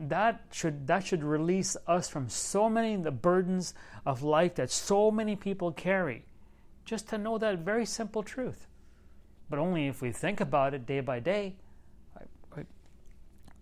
That 0.07 0.41
should 0.51 0.87
that 0.87 1.05
should 1.05 1.23
release 1.23 1.77
us 1.85 2.09
from 2.09 2.27
so 2.27 2.67
many 2.67 2.95
of 2.95 3.03
the 3.03 3.11
burdens 3.11 3.75
of 4.03 4.23
life 4.23 4.55
that 4.55 4.71
so 4.71 5.11
many 5.11 5.35
people 5.35 5.71
carry. 5.71 6.25
Just 6.85 7.07
to 7.09 7.19
know 7.19 7.37
that 7.37 7.59
very 7.59 7.85
simple 7.85 8.23
truth. 8.23 8.65
But 9.47 9.59
only 9.59 9.85
if 9.85 10.01
we 10.01 10.11
think 10.11 10.41
about 10.41 10.73
it 10.73 10.87
day 10.87 11.01
by 11.01 11.19
day 11.19 11.57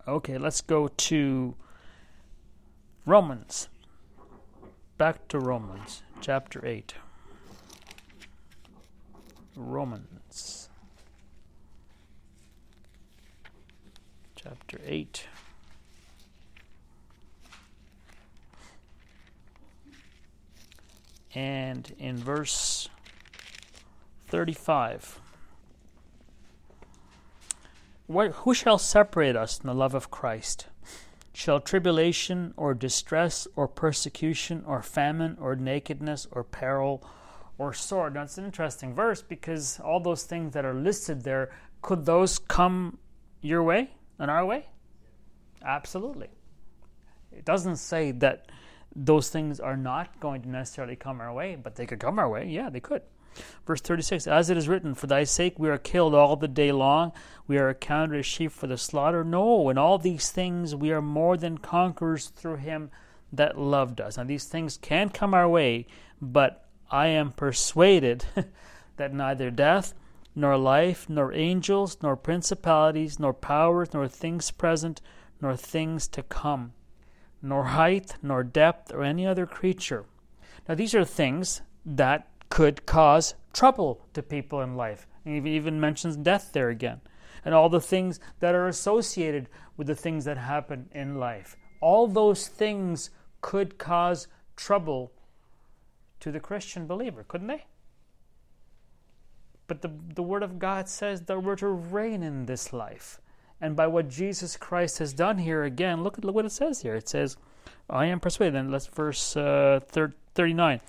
Okay, 0.06 0.36
let's 0.36 0.60
go 0.60 0.88
to 0.88 1.54
Romans. 3.06 3.68
Back 4.98 5.28
to 5.28 5.38
Romans, 5.38 6.02
chapter 6.20 6.64
8. 6.64 6.94
Romans, 9.56 10.68
chapter 14.36 14.78
8. 14.84 15.26
And 21.34 21.94
in 21.98 22.18
verse 22.18 22.90
35. 24.26 25.18
What, 28.06 28.32
who 28.32 28.52
shall 28.52 28.76
separate 28.76 29.34
us 29.34 29.58
from 29.58 29.68
the 29.68 29.74
love 29.74 29.94
of 29.94 30.10
Christ? 30.10 30.66
Shall 31.32 31.58
tribulation 31.58 32.52
or 32.56 32.74
distress 32.74 33.48
or 33.56 33.66
persecution 33.66 34.62
or 34.66 34.82
famine 34.82 35.38
or 35.40 35.56
nakedness 35.56 36.26
or 36.30 36.44
peril 36.44 37.02
or 37.56 37.72
sword? 37.72 38.14
Now 38.14 38.24
it's 38.24 38.36
an 38.36 38.44
interesting 38.44 38.94
verse 38.94 39.22
because 39.22 39.80
all 39.80 40.00
those 40.00 40.24
things 40.24 40.52
that 40.52 40.66
are 40.66 40.74
listed 40.74 41.24
there, 41.24 41.50
could 41.80 42.04
those 42.04 42.38
come 42.38 42.98
your 43.40 43.62
way 43.62 43.90
and 44.18 44.30
our 44.30 44.44
way? 44.44 44.66
Absolutely. 45.64 46.28
It 47.32 47.46
doesn't 47.46 47.76
say 47.76 48.12
that 48.12 48.50
those 48.94 49.30
things 49.30 49.60
are 49.60 49.78
not 49.78 50.20
going 50.20 50.42
to 50.42 50.48
necessarily 50.48 50.94
come 50.94 51.22
our 51.22 51.32
way, 51.32 51.56
but 51.56 51.74
they 51.74 51.86
could 51.86 52.00
come 52.00 52.18
our 52.18 52.28
way. 52.28 52.48
Yeah, 52.48 52.68
they 52.68 52.80
could. 52.80 53.02
Verse 53.66 53.80
36 53.80 54.26
As 54.26 54.50
it 54.50 54.56
is 54.56 54.68
written, 54.68 54.94
For 54.94 55.06
thy 55.06 55.24
sake 55.24 55.58
we 55.58 55.68
are 55.68 55.78
killed 55.78 56.14
all 56.14 56.36
the 56.36 56.48
day 56.48 56.72
long, 56.72 57.12
we 57.46 57.58
are 57.58 57.68
accounted 57.68 58.18
as 58.18 58.26
sheep 58.26 58.52
for 58.52 58.66
the 58.66 58.78
slaughter. 58.78 59.24
No, 59.24 59.68
in 59.70 59.78
all 59.78 59.98
these 59.98 60.30
things 60.30 60.74
we 60.74 60.92
are 60.92 61.02
more 61.02 61.36
than 61.36 61.58
conquerors 61.58 62.28
through 62.28 62.56
him 62.56 62.90
that 63.32 63.58
loved 63.58 64.00
us. 64.00 64.16
Now, 64.16 64.24
these 64.24 64.44
things 64.44 64.76
can 64.76 65.10
come 65.10 65.34
our 65.34 65.48
way, 65.48 65.86
but 66.20 66.68
I 66.90 67.08
am 67.08 67.32
persuaded 67.32 68.24
that 68.96 69.12
neither 69.12 69.50
death, 69.50 69.94
nor 70.34 70.56
life, 70.56 71.08
nor 71.08 71.32
angels, 71.32 71.98
nor 72.02 72.16
principalities, 72.16 73.18
nor 73.18 73.32
powers, 73.32 73.92
nor 73.92 74.08
things 74.08 74.50
present, 74.50 75.00
nor 75.40 75.56
things 75.56 76.08
to 76.08 76.22
come, 76.22 76.72
nor 77.42 77.64
height, 77.64 78.16
nor 78.22 78.42
depth, 78.42 78.92
or 78.92 79.02
any 79.02 79.26
other 79.26 79.46
creature. 79.46 80.04
Now, 80.68 80.74
these 80.74 80.94
are 80.94 81.04
things 81.04 81.62
that 81.84 82.28
could 82.54 82.86
cause 82.86 83.34
trouble 83.52 84.00
to 84.12 84.22
people 84.22 84.62
in 84.62 84.76
life. 84.76 85.08
And 85.24 85.44
he 85.44 85.56
even 85.56 85.80
mentions 85.80 86.16
death 86.16 86.50
there 86.52 86.68
again. 86.68 87.00
And 87.44 87.52
all 87.52 87.68
the 87.68 87.80
things 87.80 88.20
that 88.38 88.54
are 88.54 88.68
associated 88.68 89.48
with 89.76 89.88
the 89.88 89.96
things 89.96 90.24
that 90.24 90.38
happen 90.38 90.88
in 90.92 91.18
life. 91.18 91.56
All 91.80 92.06
those 92.06 92.46
things 92.46 93.10
could 93.40 93.76
cause 93.76 94.28
trouble 94.54 95.10
to 96.20 96.30
the 96.30 96.38
Christian 96.38 96.86
believer, 96.86 97.24
couldn't 97.26 97.48
they? 97.48 97.64
But 99.66 99.82
the, 99.82 99.90
the 100.14 100.22
Word 100.22 100.44
of 100.44 100.60
God 100.60 100.88
says 100.88 101.22
that 101.22 101.42
we're 101.42 101.56
to 101.56 101.66
reign 101.66 102.22
in 102.22 102.46
this 102.46 102.72
life. 102.72 103.20
and 103.64 103.74
by 103.74 103.86
what 103.86 104.08
Jesus 104.10 104.58
Christ 104.58 104.98
has 104.98 105.14
done 105.14 105.38
here 105.38 105.64
again. 105.64 106.02
Look 106.02 106.18
at 106.18 106.24
look 106.24 106.34
what 106.34 106.44
it 106.44 106.52
says 106.52 106.82
here. 106.82 106.94
It 106.94 107.08
says, 107.08 107.36
"I 107.88 108.06
am 108.06 108.20
persuaded." 108.20 108.56
And 108.56 108.70
let's 108.70 108.86
verse 108.86 109.36
uh, 109.36 109.80
thirty-nine. 110.34 110.80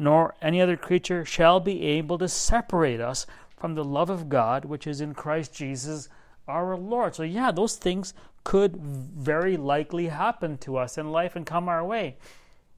Nor 0.00 0.36
any 0.40 0.60
other 0.60 0.76
creature 0.76 1.24
shall 1.24 1.58
be 1.58 1.82
able 1.82 2.18
to 2.18 2.28
separate 2.28 3.00
us 3.00 3.26
from 3.56 3.74
the 3.74 3.84
love 3.84 4.10
of 4.10 4.28
God 4.28 4.64
which 4.64 4.86
is 4.86 5.00
in 5.00 5.12
Christ 5.12 5.52
Jesus 5.52 6.08
our 6.46 6.76
Lord. 6.76 7.16
So 7.16 7.24
yeah, 7.24 7.50
those 7.50 7.74
things 7.74 8.14
could 8.44 8.76
very 8.76 9.56
likely 9.56 10.06
happen 10.06 10.56
to 10.58 10.76
us 10.76 10.98
in 10.98 11.10
life 11.10 11.34
and 11.34 11.44
come 11.44 11.68
our 11.68 11.84
way. 11.84 12.16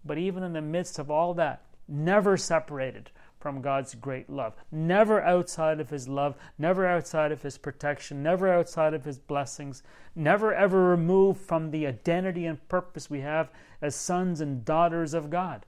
But 0.03 0.17
even 0.17 0.43
in 0.43 0.55
the 0.55 0.63
midst 0.63 0.99
of 0.99 1.11
all 1.11 1.35
that, 1.35 1.61
never 1.87 2.39
separated 2.39 3.11
from 3.39 3.61
God's 3.61 3.95
great 3.95 4.31
love. 4.31 4.55
Never 4.73 5.23
outside 5.23 5.79
of 5.79 5.91
His 5.91 6.09
love, 6.09 6.37
never 6.59 6.87
outside 6.87 7.33
of 7.33 7.43
His 7.43 7.59
protection, 7.59 8.23
never 8.23 8.49
outside 8.53 8.95
of 8.95 9.05
His 9.05 9.19
blessings, 9.19 9.83
never 10.15 10.55
ever 10.55 10.89
removed 10.89 11.41
from 11.41 11.71
the 11.71 11.87
identity 11.87 12.47
and 12.47 12.67
purpose 12.69 13.11
we 13.11 13.21
have 13.21 13.51
as 13.83 13.95
sons 13.95 14.41
and 14.41 14.65
daughters 14.65 15.13
of 15.13 15.29
God. 15.29 15.67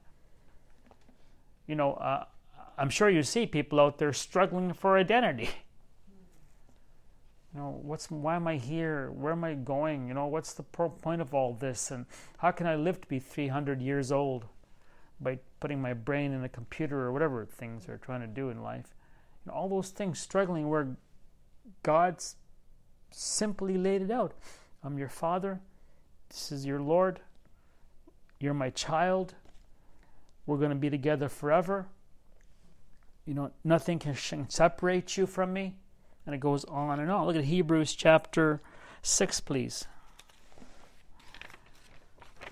You 1.66 1.74
know, 1.74 1.94
uh, 1.94 2.24
I'm 2.76 2.90
sure 2.90 3.08
you 3.08 3.22
see 3.22 3.46
people 3.46 3.80
out 3.80 3.98
there 3.98 4.12
struggling 4.12 4.72
for 4.72 4.96
identity. 4.96 5.50
You 7.54 7.60
know, 7.60 7.80
what's 7.82 8.10
why 8.10 8.36
am 8.36 8.48
I 8.48 8.56
here? 8.56 9.10
Where 9.10 9.32
am 9.32 9.44
I 9.44 9.52
going? 9.52 10.08
You 10.08 10.14
know, 10.14 10.26
what's 10.26 10.54
the 10.54 10.62
point 10.62 11.20
of 11.20 11.34
all 11.34 11.52
this? 11.52 11.90
And 11.90 12.06
how 12.38 12.50
can 12.50 12.66
I 12.66 12.76
live 12.76 13.02
to 13.02 13.08
be 13.08 13.18
300 13.18 13.82
years 13.82 14.10
old? 14.10 14.46
by 15.22 15.38
putting 15.60 15.80
my 15.80 15.94
brain 15.94 16.32
in 16.32 16.44
a 16.44 16.48
computer 16.48 17.00
or 17.00 17.12
whatever 17.12 17.44
things 17.44 17.86
they're 17.86 17.98
trying 17.98 18.20
to 18.20 18.26
do 18.26 18.50
in 18.50 18.62
life. 18.62 18.94
You 19.44 19.52
know, 19.52 19.58
all 19.58 19.68
those 19.68 19.90
things 19.90 20.18
struggling 20.18 20.68
where 20.68 20.96
God's 21.82 22.36
simply 23.10 23.76
laid 23.76 24.02
it 24.02 24.10
out. 24.10 24.34
I'm 24.82 24.98
your 24.98 25.08
father. 25.08 25.60
This 26.28 26.50
is 26.50 26.66
your 26.66 26.80
Lord. 26.80 27.20
You're 28.40 28.54
my 28.54 28.70
child. 28.70 29.34
We're 30.46 30.58
going 30.58 30.70
to 30.70 30.76
be 30.76 30.90
together 30.90 31.28
forever. 31.28 31.86
You 33.26 33.34
know, 33.34 33.50
nothing 33.64 33.98
can 33.98 34.16
separate 34.48 35.16
you 35.16 35.26
from 35.26 35.52
me. 35.52 35.76
And 36.26 36.34
it 36.34 36.38
goes 36.38 36.64
on 36.64 37.00
and 37.00 37.10
on. 37.10 37.26
Look 37.26 37.36
at 37.36 37.44
Hebrews 37.44 37.94
chapter 37.94 38.60
6, 39.02 39.40
please 39.40 39.86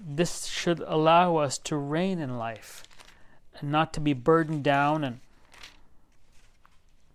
this 0.06 0.47
should 0.47 0.80
allow 0.80 1.37
us 1.37 1.59
to 1.59 1.76
reign 1.76 2.18
in 2.18 2.38
life 2.38 2.85
and 3.59 3.70
not 3.70 3.92
to 3.94 4.00
be 4.00 4.12
burdened 4.12 4.64
down 4.64 5.04
and 5.04 5.20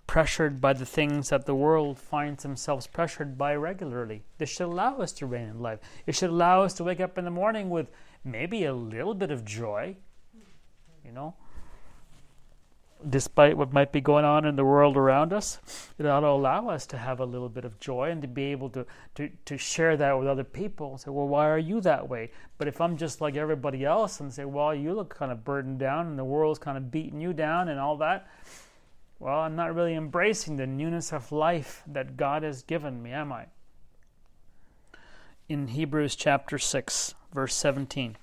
pressured 0.08 0.62
by 0.62 0.72
the 0.72 0.86
things 0.86 1.30
that 1.30 1.46
the 1.46 1.56
world 1.56 2.00
finds 2.00 2.44
themselves 2.44 2.88
pressured 2.88 3.38
by 3.38 3.56
regularly. 3.56 4.24
This 4.38 4.50
should 4.50 4.68
allow 4.68 4.98
us 4.98 5.12
to 5.14 5.26
reign 5.26 5.50
in 5.50 5.60
life. 5.60 5.80
It 6.06 6.16
should 6.16 6.30
allow 6.30 6.62
us 6.62 6.74
to 6.76 6.84
wake 6.84 7.00
up 7.00 7.18
in 7.18 7.26
the 7.26 7.32
morning 7.32 7.70
with 7.70 7.90
maybe 8.24 8.64
a 8.66 8.74
little 8.74 9.16
bit 9.16 9.32
of 9.32 9.44
joy, 9.44 9.98
you 11.06 11.12
know, 11.12 11.36
despite 13.08 13.58
what 13.58 13.74
might 13.74 13.92
be 13.92 14.02
going 14.02 14.26
on 14.26 14.46
in 14.46 14.56
the 14.56 14.66
world 14.66 14.98
around 14.98 15.34
us, 15.34 15.60
it 15.98 16.06
ought 16.06 16.22
to 16.22 16.28
allow 16.28 16.70
us 16.70 16.86
to 16.88 16.98
have 16.98 17.20
a 17.20 17.26
little 17.26 17.50
bit 17.50 17.66
of 17.66 17.80
joy 17.80 18.10
and 18.10 18.22
to 18.22 18.28
be 18.28 18.46
able 18.46 18.70
to, 18.70 18.86
to, 19.16 19.30
to 19.46 19.58
share 19.58 19.96
that 19.98 20.18
with 20.18 20.28
other 20.28 20.44
people. 20.44 20.98
Say, 20.98 21.12
well, 21.12 21.28
why 21.28 21.48
are 21.50 21.60
you 21.60 21.82
that 21.82 22.08
way? 22.10 22.32
But 22.58 22.68
if 22.68 22.82
I'm 22.82 22.98
just 22.98 23.22
like 23.22 23.36
everybody 23.36 23.86
else 23.86 24.20
and 24.20 24.34
say, 24.34 24.46
well, 24.46 24.74
you 24.74 24.94
look 24.94 25.16
kind 25.16 25.32
of 25.32 25.44
burdened 25.44 25.80
down 25.80 26.08
and 26.08 26.18
the 26.18 26.26
world's 26.26 26.60
kind 26.60 26.78
of 26.78 26.92
beating 26.92 27.22
you 27.22 27.34
down 27.34 27.68
and 27.70 27.80
all 27.80 27.98
that, 27.98 28.28
well, 29.20 29.40
I'm 29.40 29.56
not 29.56 29.76
really 29.76 29.96
embracing 29.96 30.58
the 30.58 30.68
newness 30.68 31.14
of 31.14 31.32
life 31.32 31.84
that 31.88 32.18
God 32.18 32.44
has 32.44 32.64
given 32.64 33.02
me, 33.02 33.12
am 33.12 33.32
I? 33.32 33.46
In 35.48 35.68
Hebrews 35.68 36.16
chapter 36.16 36.58
6, 36.58 37.14
verse 37.32 37.56
17, 37.56 38.18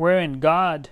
wherein 0.00 0.40
God 0.40 0.88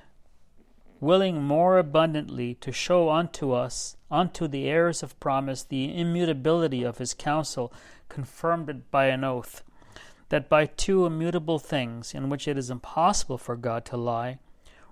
willing 1.01 1.43
more 1.43 1.79
abundantly 1.79 2.53
to 2.57 2.71
show 2.71 3.09
unto 3.09 3.53
us, 3.53 3.97
unto 4.11 4.47
the 4.47 4.69
heirs 4.69 5.03
of 5.03 5.19
promise, 5.19 5.63
the 5.63 5.97
immutability 5.97 6.83
of 6.83 6.99
his 6.99 7.15
counsel, 7.15 7.73
confirmed 8.11 8.69
it 8.69 8.91
by 8.91 9.07
an 9.07 9.25
oath, 9.25 9.63
that 10.29 10.47
by 10.47 10.67
two 10.67 11.07
immutable 11.07 11.59
things, 11.59 12.13
in 12.13 12.29
which 12.29 12.47
it 12.47 12.59
is 12.59 12.69
impossible 12.69 13.39
for 13.39 13.57
God 13.57 13.87
to 13.87 13.97
lie, 13.97 14.41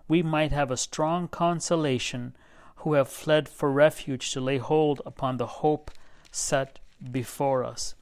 we 0.08 0.22
might 0.22 0.50
have 0.50 0.70
a 0.70 0.78
strong 0.78 1.28
consolation 1.28 2.34
who 2.76 2.94
have 2.94 3.10
fled 3.10 3.50
for 3.50 3.70
refuge 3.70 4.32
to 4.32 4.40
lay 4.40 4.56
hold 4.56 5.02
upon 5.04 5.36
the 5.36 5.60
hope 5.60 5.90
set 6.30 6.78
before 7.12 7.62
us, 7.62 7.94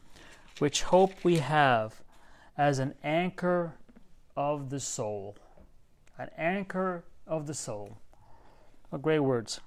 which 0.60 0.84
hope 0.84 1.24
we 1.24 1.38
have 1.38 2.04
as 2.56 2.78
an 2.78 2.94
anchor 3.02 3.74
of 4.36 4.70
the 4.70 4.78
soul. 4.78 5.34
An 6.18 6.30
anchor 6.36 7.04
of 7.26 7.46
the 7.46 7.54
soul. 7.54 7.98
What 8.90 9.02
great 9.02 9.20
words. 9.20 9.60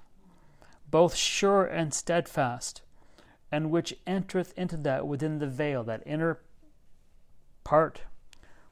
Both 0.90 1.14
sure 1.14 1.64
and 1.64 1.92
steadfast, 1.92 2.82
and 3.52 3.70
which 3.70 3.94
entereth 4.06 4.54
into 4.56 4.76
that 4.78 5.06
within 5.06 5.38
the 5.38 5.46
veil, 5.46 5.84
that 5.84 6.02
inner 6.06 6.40
part 7.64 8.00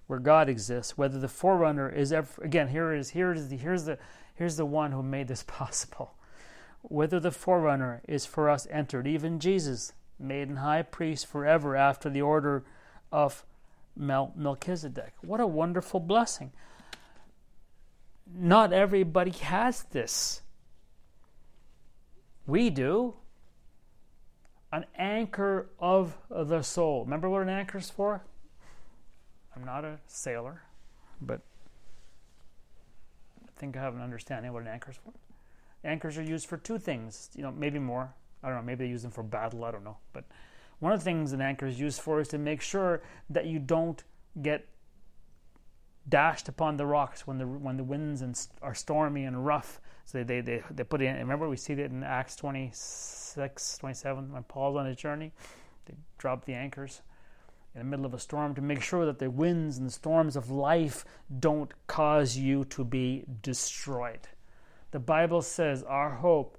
where 0.07 0.19
God 0.19 0.49
exists, 0.49 0.97
whether 0.97 1.19
the 1.19 1.29
forerunner 1.29 1.89
is 1.89 2.12
ever 2.12 2.43
again, 2.43 2.69
here 2.69 2.95
is 2.95 3.11
here 3.11 3.33
is 3.33 3.49
the 3.49 3.57
here's 3.57 3.85
the 3.85 3.99
here's 4.35 4.57
the 4.57 4.65
one 4.65 4.93
who 4.93 5.03
made 5.03 5.29
this 5.29 5.43
possible. 5.47 6.15
Whether 6.83 7.19
the 7.19 7.33
forerunner 7.33 8.01
is 8.07 8.25
for 8.25 8.49
us 8.49 8.67
entered, 8.71 9.07
even 9.07 9.41
Jesus, 9.41 9.93
made 10.19 10.49
an 10.49 10.57
high 10.57 10.83
priest 10.83 11.27
forever 11.27 11.75
after 11.75 12.09
the 12.09 12.23
order 12.23 12.65
of 13.11 13.45
Mel- 13.97 14.33
Melchizedek. 14.37 15.15
What 15.21 15.41
a 15.41 15.47
wonderful 15.47 16.01
blessing 16.01 16.53
not 18.35 18.73
everybody 18.73 19.31
has 19.31 19.85
this. 19.85 20.43
We 22.47 22.71
do. 22.71 23.15
An 24.73 24.85
anchor 24.97 25.69
of 25.79 26.17
the 26.29 26.62
soul. 26.62 27.05
Remember 27.05 27.31
what 27.31 27.43
an 27.43 27.49
anchor 27.49 27.79
is 27.79 27.91
for? 27.91 28.25
I'm 29.55 29.65
not 29.65 29.85
a 29.85 29.99
sailor, 30.07 30.62
but 31.21 31.41
I 33.43 33.59
think 33.59 33.77
I 33.77 33.81
have 33.81 33.95
an 33.95 34.03
understanding 34.03 34.53
what 34.53 34.62
an 34.62 34.69
anchor 34.69 34.91
is 34.91 34.99
for. 34.99 35.12
Anchors 35.83 36.19
are 36.19 36.23
used 36.23 36.47
for 36.47 36.59
two 36.59 36.79
things, 36.79 37.31
you 37.35 37.43
know, 37.43 37.53
maybe 37.53 37.79
more. 37.79 38.12
I 38.43 38.49
don't 38.49 38.57
know, 38.57 38.62
maybe 38.62 38.85
they 38.85 38.91
use 38.91 39.03
them 39.03 39.12
for 39.12 39.23
battle, 39.23 39.65
I 39.65 39.71
don't 39.71 39.85
know. 39.85 39.97
But 40.12 40.25
one 40.81 40.93
of 40.93 41.01
the 41.01 41.05
things 41.05 41.33
an 41.33 41.41
anchor 41.41 41.67
is 41.67 41.81
used 41.81 42.01
for 42.01 42.21
is 42.21 42.29
to 42.29 42.39
make 42.39 42.61
sure 42.61 43.03
that 43.31 43.47
you 43.47 43.59
don't 43.59 44.03
get 44.43 44.69
dashed 46.09 46.49
upon 46.49 46.77
the 46.77 46.87
rocks 46.87 47.27
when 47.27 47.38
the 47.38 47.47
when 47.47 47.77
the 47.77 47.85
winds 47.85 48.23
and 48.23 48.38
are 48.62 48.75
stormy 48.75 49.25
and 49.25 49.45
rough. 49.45 49.81
So 50.05 50.23
they, 50.23 50.40
they, 50.40 50.62
they, 50.71 50.85
put 50.85 51.03
in, 51.03 51.16
remember 51.16 51.49
we 51.49 51.57
see 51.57 51.75
that 51.75 51.90
in 51.90 52.05
Acts 52.05 52.37
26, 52.37 53.79
27, 53.79 54.33
when 54.33 54.45
Paul's 54.45 54.77
on 54.77 54.87
his 54.87 54.97
journey, 54.97 55.33
they 55.87 55.95
drop 56.16 56.45
the 56.45 56.55
anchors 56.55 57.03
in 57.75 57.81
the 57.81 57.85
middle 57.85 58.07
of 58.07 58.14
a 58.14 58.19
storm 58.21 58.55
to 58.55 58.62
make 58.62 58.81
sure 58.81 59.05
that 59.05 59.19
the 59.19 59.31
winds 59.31 59.79
and 59.79 59.88
the 59.88 59.92
storms 59.92 60.37
of 60.37 60.49
life 60.49 61.05
don't 61.40 61.73
cause 61.88 62.37
you 62.37 62.64
to 62.66 62.85
be 62.85 63.25
destroyed. 63.42 64.29
The 64.92 65.01
Bible 65.01 65.42
says 65.42 65.83
our 65.83 66.11
hope 66.11 66.57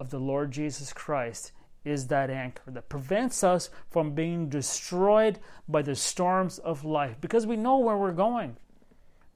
of 0.00 0.08
the 0.08 0.18
Lord 0.18 0.50
Jesus 0.50 0.92
Christ 0.94 1.52
is 1.84 2.06
that 2.08 2.30
anchor 2.30 2.70
that 2.70 2.88
prevents 2.88 3.42
us 3.42 3.70
from 3.90 4.14
being 4.14 4.48
destroyed 4.48 5.38
by 5.68 5.82
the 5.82 5.96
storms 5.96 6.58
of 6.58 6.84
life 6.84 7.16
because 7.20 7.46
we 7.46 7.56
know 7.56 7.78
where 7.78 7.96
we're 7.96 8.12
going. 8.12 8.56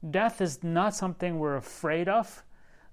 Death 0.09 0.41
is 0.41 0.63
not 0.63 0.95
something 0.95 1.39
we're 1.39 1.55
afraid 1.55 2.07
of, 2.07 2.43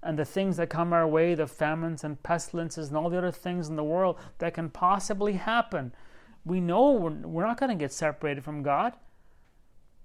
and 0.01 0.19
the 0.19 0.25
things 0.25 0.57
that 0.57 0.69
come 0.69 0.93
our 0.93 1.07
way, 1.07 1.33
the 1.33 1.47
famines 1.47 2.03
and 2.03 2.21
pestilences 2.21 2.89
and 2.89 2.97
all 2.97 3.09
the 3.09 3.17
other 3.17 3.31
things 3.31 3.69
in 3.69 3.75
the 3.75 3.83
world 3.83 4.17
that 4.37 4.53
can 4.53 4.69
possibly 4.69 5.33
happen, 5.33 5.93
we 6.45 6.59
know 6.59 6.91
we're, 6.91 7.09
we're 7.09 7.45
not 7.45 7.59
going 7.59 7.71
to 7.71 7.75
get 7.75 7.91
separated 7.91 8.43
from 8.43 8.61
God. 8.61 8.93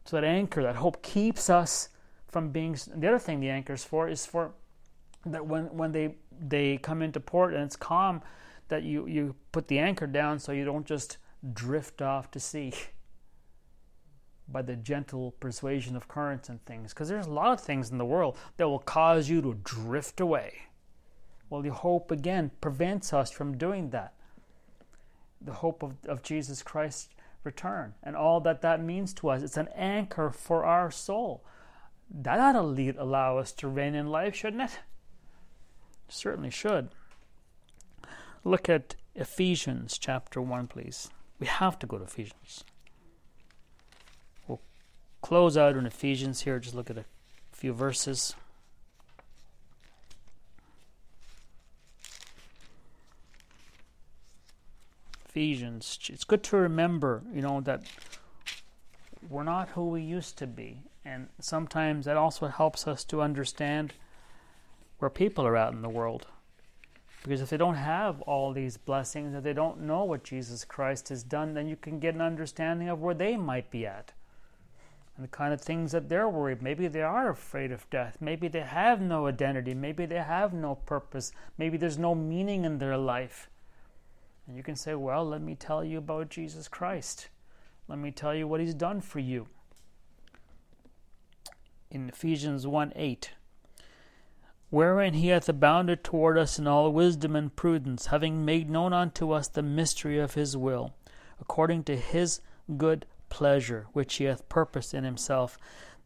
So 0.07 0.17
that 0.17 0.25
anchor, 0.25 0.63
that 0.63 0.77
hope 0.77 1.03
keeps 1.03 1.51
us 1.51 1.91
from 2.29 2.51
being. 2.51 2.77
The 2.95 3.09
other 3.09 3.19
thing 3.19 3.41
the 3.41 3.51
anchor 3.51 3.75
is 3.75 3.85
for 3.85 4.09
is 4.09 4.25
for 4.25 4.53
that 5.27 5.47
when 5.47 5.65
when 5.77 5.93
they 5.93 6.17
they 6.41 6.79
come 6.79 7.03
into 7.03 7.21
port 7.21 7.53
and 7.53 7.65
it's 7.65 7.77
calm, 7.77 8.23
that 8.71 8.83
you 8.83 9.07
you 9.07 9.35
put 9.53 9.69
the 9.69 9.79
anchor 9.79 10.07
down 10.07 10.39
so 10.39 10.53
you 10.53 10.65
don't 10.65 10.87
just 10.87 11.19
drift 11.53 12.01
off 12.01 12.31
to 12.31 12.41
sea 12.41 12.73
by 14.49 14.63
the 14.63 14.77
gentle 14.77 15.33
persuasion 15.33 15.95
of 15.95 16.09
currents 16.09 16.49
and 16.49 16.65
things. 16.65 16.93
Because 16.93 17.09
there's 17.09 17.27
a 17.27 17.33
lot 17.33 17.53
of 17.53 17.61
things 17.61 17.91
in 17.91 17.99
the 17.99 18.05
world 18.05 18.37
that 18.57 18.69
will 18.69 18.81
cause 18.81 19.29
you 19.29 19.43
to 19.43 19.55
drift 19.63 20.21
away. 20.21 20.63
Well 21.51 21.63
the 21.63 21.73
hope 21.73 22.11
again 22.11 22.51
prevents 22.61 23.13
us 23.13 23.31
from 23.31 23.59
doing 23.59 23.91
that. 23.91 24.15
The 25.43 25.53
hope 25.53 25.83
of, 25.83 25.97
of 26.07 26.23
jesus 26.23 26.63
christ's 26.63 27.09
return 27.43 27.95
and 28.03 28.15
all 28.15 28.41
that 28.41 28.63
that 28.63 28.83
means 28.83 29.13
to 29.15 29.31
us. 29.31 29.43
It's 29.43 29.57
an 29.57 29.69
anchor 29.75 30.31
for 30.31 30.65
our 30.65 30.91
soul. 30.91 31.45
That 32.11 32.41
ought 32.41 32.53
to 32.53 32.63
lead, 32.63 32.97
allow 32.97 33.39
us 33.39 33.53
to 33.53 33.69
reign 33.69 33.95
in 33.95 34.09
life 34.09 34.35
shouldn't 34.35 34.63
it? 34.63 34.79
Certainly 36.09 36.51
should 36.51 36.91
look 38.45 38.69
at 38.69 38.95
Ephesians 39.15 39.99
chapter 39.99 40.41
1, 40.41 40.67
please. 40.67 41.11
We 41.39 41.47
have 41.47 41.79
to 41.81 41.87
go 41.87 41.99
to 41.99 42.05
Ephesians. 42.05 42.65
We'll 44.47 44.61
close 45.21 45.57
out 45.57 45.77
in 45.77 45.87
Ephesians 45.87 46.43
here, 46.43 46.59
just 46.59 46.75
look 46.75 46.91
at 46.91 46.99
a 46.99 47.05
few 47.53 47.73
verses. 47.73 48.35
Ephesians. 55.29 55.99
It's 56.13 56.25
good 56.25 56.43
to 56.45 56.57
remember, 56.57 57.23
you 57.33 57.41
know, 57.41 57.61
that 57.61 57.85
we're 59.29 59.45
not 59.45 59.69
who 59.71 59.89
we 59.89 60.03
used 60.03 60.37
to 60.39 60.47
be. 60.47 60.83
And 61.05 61.29
sometimes 61.41 62.05
that 62.07 62.17
also 62.17 62.49
helps 62.49 62.89
us 62.89 63.05
to 63.05 63.23
understand 63.23 63.93
where 64.99 65.09
people 65.09 65.47
are 65.47 65.57
at 65.57 65.73
in 65.73 65.83
the 65.83 65.89
world. 65.89 66.27
Because 67.23 67.43
if 67.43 67.51
they 67.51 67.57
don't 67.57 67.75
have 67.75 68.23
all 68.23 68.53
these 68.53 68.77
blessings, 68.77 69.35
if 69.35 69.43
they 69.43 69.53
don't 69.53 69.81
know 69.81 70.05
what 70.05 70.25
Jesus 70.25 70.65
Christ 70.65 71.11
has 71.11 71.23
done, 71.23 71.55
then 71.55 71.69
you 71.69 71.77
can 71.77 71.99
get 71.99 72.15
an 72.15 72.23
understanding 72.23 72.89
of 72.89 73.01
where 73.01 73.15
they 73.15 73.37
might 73.37 73.71
be 73.71 73.87
at 73.87 74.13
and 75.21 75.29
the 75.29 75.37
kind 75.37 75.53
of 75.53 75.61
things 75.61 75.93
that 75.93 76.09
they're 76.09 76.31
worried. 76.31 76.63
Maybe 76.63 76.89
they 76.89 77.03
are 77.03 77.29
afraid 77.29 77.73
of 77.73 77.89
death. 77.91 78.17
Maybe 78.21 78.49
they 78.49 78.63
have 78.63 79.03
no 79.03 79.27
identity. 79.27 79.75
Maybe 79.75 80.07
they 80.07 80.23
have 80.23 80.55
no 80.55 80.77
purpose. 80.77 81.31
Maybe 81.59 81.77
there's 81.77 81.99
no 81.99 82.15
meaning 82.15 82.65
in 82.65 82.79
their 82.79 82.97
life. 82.97 83.51
And 84.47 84.57
you 84.57 84.63
can 84.63 84.77
say, 84.77 84.95
Well, 84.95 85.27
let 85.27 85.43
me 85.43 85.55
tell 85.55 85.85
you 85.85 85.99
about 85.99 86.31
Jesus 86.31 86.69
Christ. 86.69 87.29
Let 87.87 87.99
me 87.99 88.11
tell 88.11 88.35
you 88.35 88.49
what 88.49 88.61
he's 88.61 88.73
done 88.73 89.03
for 89.03 89.19
you. 89.19 89.47
In 91.91 92.09
Ephesians 92.09 92.67
1 92.67 92.95
8, 92.97 93.33
wherein 94.71 95.15
he 95.15 95.29
hath 95.29 95.49
abounded 95.49 96.03
toward 96.03 96.39
us 96.39 96.59
in 96.59 96.67
all 96.67 96.91
wisdom 96.93 97.37
and 97.37 97.55
prudence, 97.55 98.07
having 98.07 98.45
made 98.45 98.71
known 98.71 98.93
unto 98.93 99.33
us 99.33 99.49
the 99.49 99.63
mystery 99.63 100.19
of 100.19 100.35
his 100.35 100.57
will, 100.57 100.95
according 101.41 101.85
to 101.85 101.97
his 101.97 102.41
good 102.77 103.05
pleasure, 103.29 103.87
which 103.93 104.17
he 104.17 104.25
hath 104.25 104.49
purposed 104.49 104.95
in 104.95 105.05
himself, 105.05 105.59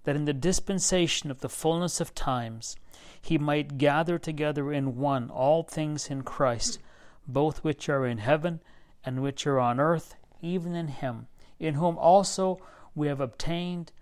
that 0.05 0.17
in 0.17 0.25
the 0.25 0.33
dispensation 0.33 1.31
of 1.31 1.41
the 1.41 1.49
fullness 1.49 2.01
of 2.01 2.15
times 2.15 2.77
he 3.21 3.39
might 3.39 3.79
gather 3.79 4.19
together 4.19 4.73
in 4.73 4.97
one 4.97 5.31
all 5.31 5.63
things 5.63 6.11
in 6.11 6.23
Christ 6.23 6.79
both 7.27 7.65
which 7.65 7.89
are 7.89 8.07
in 8.07 8.19
heaven 8.19 8.61
and 9.05 9.23
which 9.23 9.47
are 9.47 9.61
on 9.61 9.81
earth, 9.81 10.17
even 10.41 10.75
in 10.75 10.89
him, 10.89 11.27
in 11.59 11.75
whom 11.75 11.97
also 11.99 12.61
we 12.95 13.09
have 13.09 13.21
obtained 13.21 13.93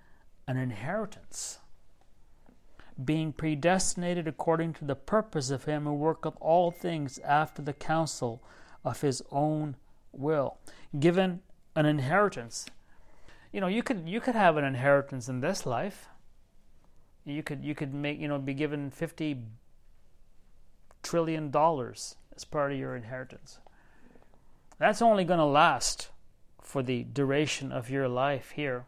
an 0.47 0.57
inheritance, 0.57 1.59
being 3.03 3.33
predestinated 3.33 4.27
according 4.29 4.75
to 4.75 4.85
the 4.85 4.95
purpose 4.95 5.51
of 5.51 5.65
him 5.65 5.85
who 5.85 5.95
worketh 5.95 6.35
all 6.41 6.71
things 6.71 7.19
after 7.21 7.63
the 7.63 7.73
counsel 7.73 8.43
of 8.85 9.01
his 9.01 9.23
own 9.31 9.77
will. 10.13 10.59
Given 10.99 11.41
an 11.75 11.87
inheritance. 11.87 12.67
You 13.53 13.61
know, 13.61 13.67
you 13.67 13.83
could 13.83 14.09
you 14.09 14.21
could 14.21 14.35
have 14.35 14.57
an 14.57 14.65
inheritance 14.65 15.29
in 15.29 15.41
this 15.41 15.67
life. 15.67 16.09
You 17.25 17.43
could 17.43 17.65
you 17.65 17.75
could 17.75 17.95
make 17.95 18.19
you 18.19 18.29
know 18.29 18.39
be 18.39 18.55
given 18.55 18.91
fifty 18.91 19.39
trillion 21.03 21.51
dollars 21.51 22.17
as 22.35 22.45
part 22.45 22.73
of 22.73 22.79
your 22.79 22.97
inheritance. 22.97 23.59
That's 24.79 25.03
only 25.03 25.25
going 25.25 25.39
to 25.39 25.45
last 25.45 26.09
for 26.61 26.83
the 26.83 27.05
duration 27.05 27.71
of 27.71 27.91
your 27.91 28.09
life 28.09 28.53
here. 28.53 28.87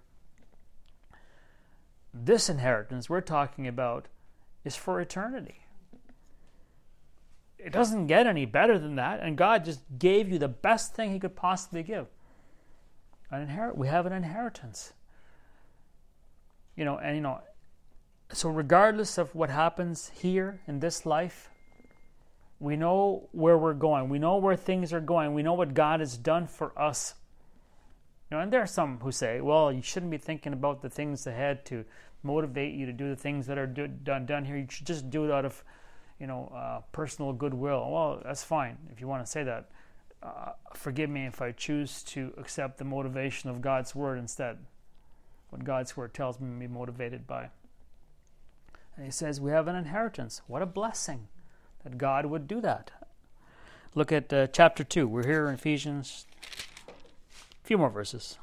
This 2.15 2.49
inheritance 2.49 3.11
we're 3.11 3.21
talking 3.21 3.67
about 3.67 4.07
is 4.65 4.77
for 4.77 5.01
eternity. 5.01 5.67
It 7.59 7.73
doesn't 7.73 8.07
get 8.07 8.27
any 8.29 8.47
better 8.47 8.79
than 8.79 8.95
that, 8.97 9.21
and 9.21 9.37
God 9.37 9.65
just 9.65 9.81
gave 9.99 10.31
you 10.31 10.39
the 10.39 10.49
best 10.49 10.95
thing 10.95 11.13
He 11.13 11.19
could 11.19 11.35
possibly 11.35 11.83
give. 11.83 12.07
An 13.31 13.43
inherit 13.43 13.77
we 13.77 13.89
have 13.89 14.07
an 14.07 14.13
inheritance. 14.13 14.93
You 16.77 16.85
know, 16.85 16.99
and 16.99 17.17
you 17.17 17.23
know, 17.23 17.41
so 18.33 18.49
regardless 18.49 19.19
of 19.19 19.35
what 19.35 19.51
happens 19.51 20.11
here 20.15 20.61
in 20.69 20.79
this 20.79 21.05
life, 21.05 21.51
we 22.61 22.77
know 22.77 23.29
where 23.33 23.59
we're 23.59 23.75
going. 23.75 24.09
We 24.09 24.19
know 24.19 24.37
where 24.37 24.57
things 24.57 24.93
are 24.93 25.01
going. 25.01 25.35
We 25.35 25.43
know 25.43 25.55
what 25.55 25.75
God 25.75 26.01
has 26.01 26.17
done 26.17 26.47
for 26.47 26.79
us. 26.79 27.15
Know, 28.31 28.41
and 28.41 28.53
there 28.53 28.63
are 28.63 28.67
some 28.67 28.99
who 29.01 29.13
say, 29.13 29.41
well, 29.41 29.73
you 29.73 29.83
shouldn't 29.83 30.11
be 30.11 30.19
thinking 30.19 30.53
about 30.53 30.83
the 30.83 30.91
things 30.91 31.27
ahead 31.27 31.65
to 31.67 31.85
motivate 32.23 32.75
you 32.75 32.87
to 32.87 32.93
do 32.93 33.09
the 33.09 33.17
things 33.17 33.47
that 33.47 33.59
are 33.59 33.67
do, 33.67 33.87
done, 33.87 34.27
done 34.27 34.45
here. 34.45 34.57
You 34.57 34.67
should 34.69 34.87
just 34.87 35.11
do 35.11 35.25
it 35.25 35.31
out 35.31 35.45
of, 35.45 35.63
you 36.19 36.27
know, 36.27 36.51
uh, 36.55 36.81
personal 36.91 37.33
goodwill. 37.33 37.89
Well, 37.91 38.23
that's 38.25 38.43
fine 38.43 38.79
if 38.91 39.01
you 39.01 39.07
want 39.07 39.25
to 39.25 39.31
say 39.31 39.45
that. 39.45 39.69
Uh, 40.23 40.53
forgive 40.73 41.11
me 41.11 41.27
if 41.27 41.43
I 41.43 41.53
choose 41.53 42.03
to 42.05 42.33
accept 42.39 42.79
the 42.79 42.85
motivation 42.85 43.51
of 43.51 43.61
God's 43.61 43.95
word 43.95 44.19
instead. 44.19 44.59
What 45.51 45.65
God's 45.65 45.97
word 45.97 46.15
tells 46.15 46.41
me 46.41 46.51
to 46.51 46.59
be 46.59 46.67
motivated 46.67 47.27
by. 47.27 47.51
And 48.97 49.05
he 49.05 49.13
says, 49.13 49.41
We 49.41 49.51
have 49.51 49.69
an 49.69 49.77
inheritance. 49.77 50.41
What 50.47 50.63
a 50.63 50.67
blessing 50.67 51.29
that 51.85 51.99
God 51.99 52.27
would 52.27 52.49
do 52.49 52.61
that. 52.63 52.91
Look 53.95 54.11
at 54.11 54.33
uh, 54.33 54.47
chapter 54.49 54.83
2. 54.83 55.07
We're 55.07 55.27
here 55.27 55.47
in 55.47 55.55
Ephesians. 55.55 56.27
A 57.65 57.67
few 57.67 57.79
more 57.79 57.89
verses. 57.89 58.39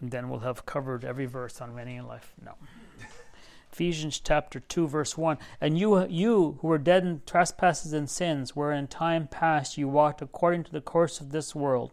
And 0.00 0.10
then 0.10 0.30
we'll 0.30 0.40
have 0.40 0.64
covered 0.64 1.04
every 1.04 1.26
verse 1.26 1.60
on 1.60 1.74
reigning 1.74 1.96
in 1.96 2.06
life. 2.06 2.32
No. 2.42 2.54
Ephesians 3.72 4.18
chapter 4.18 4.58
2, 4.58 4.88
verse 4.88 5.16
1. 5.16 5.36
And 5.60 5.78
you, 5.78 6.06
you 6.06 6.58
who 6.60 6.68
were 6.68 6.78
dead 6.78 7.04
in 7.04 7.22
trespasses 7.26 7.92
and 7.92 8.08
sins, 8.08 8.56
where 8.56 8.72
in 8.72 8.88
time 8.88 9.28
past 9.28 9.76
you 9.78 9.86
walked 9.86 10.22
according 10.22 10.64
to 10.64 10.72
the 10.72 10.80
course 10.80 11.20
of 11.20 11.30
this 11.30 11.54
world, 11.54 11.92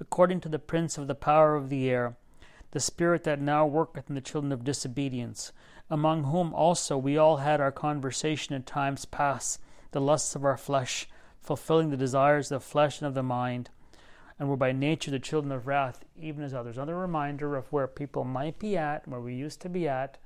according 0.00 0.40
to 0.40 0.48
the 0.48 0.58
prince 0.58 0.98
of 0.98 1.06
the 1.06 1.14
power 1.14 1.54
of 1.54 1.68
the 1.68 1.88
air, 1.88 2.16
the 2.72 2.80
spirit 2.80 3.24
that 3.24 3.40
now 3.40 3.64
worketh 3.64 4.08
in 4.08 4.16
the 4.16 4.20
children 4.20 4.52
of 4.52 4.64
disobedience 4.64 5.52
among 5.88 6.24
whom 6.24 6.52
also 6.52 6.98
we 6.98 7.16
all 7.16 7.38
had 7.38 7.60
our 7.60 7.72
conversation 7.72 8.54
in 8.54 8.62
times 8.62 9.04
past, 9.04 9.60
the 9.92 10.00
lusts 10.00 10.34
of 10.34 10.44
our 10.44 10.56
flesh, 10.56 11.08
fulfilling 11.40 11.90
the 11.90 11.96
desires 11.96 12.50
of 12.50 12.60
the 12.60 12.66
flesh 12.66 13.00
and 13.00 13.06
of 13.06 13.14
the 13.14 13.22
mind, 13.22 13.70
and 14.38 14.48
were 14.48 14.56
by 14.56 14.72
nature 14.72 15.10
the 15.10 15.18
children 15.18 15.52
of 15.52 15.66
wrath, 15.66 16.04
even 16.20 16.42
as 16.42 16.54
others. 16.54 16.76
Another 16.76 16.96
reminder 16.96 17.56
of 17.56 17.72
where 17.72 17.86
people 17.86 18.24
might 18.24 18.58
be 18.58 18.76
at, 18.76 19.06
where 19.08 19.20
we 19.20 19.34
used 19.34 19.60
to 19.62 19.68
be 19.68 19.88
at. 19.88 20.18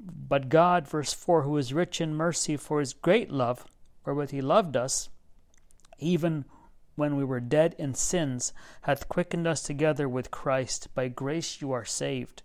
But 0.00 0.48
God, 0.48 0.88
verse 0.88 1.12
4, 1.12 1.42
who 1.42 1.56
is 1.58 1.74
rich 1.74 2.00
in 2.00 2.14
mercy 2.14 2.56
for 2.56 2.80
his 2.80 2.94
great 2.94 3.30
love, 3.30 3.66
wherewith 4.04 4.30
he 4.30 4.40
loved 4.40 4.76
us, 4.76 5.10
even 5.98 6.46
when 6.96 7.16
we 7.16 7.24
were 7.24 7.40
dead 7.40 7.74
in 7.78 7.94
sins, 7.94 8.52
hath 8.82 9.08
quickened 9.08 9.46
us 9.46 9.62
together 9.62 10.08
with 10.08 10.30
Christ. 10.30 10.88
By 10.94 11.08
grace 11.08 11.60
you 11.60 11.72
are 11.72 11.84
saved 11.84 12.42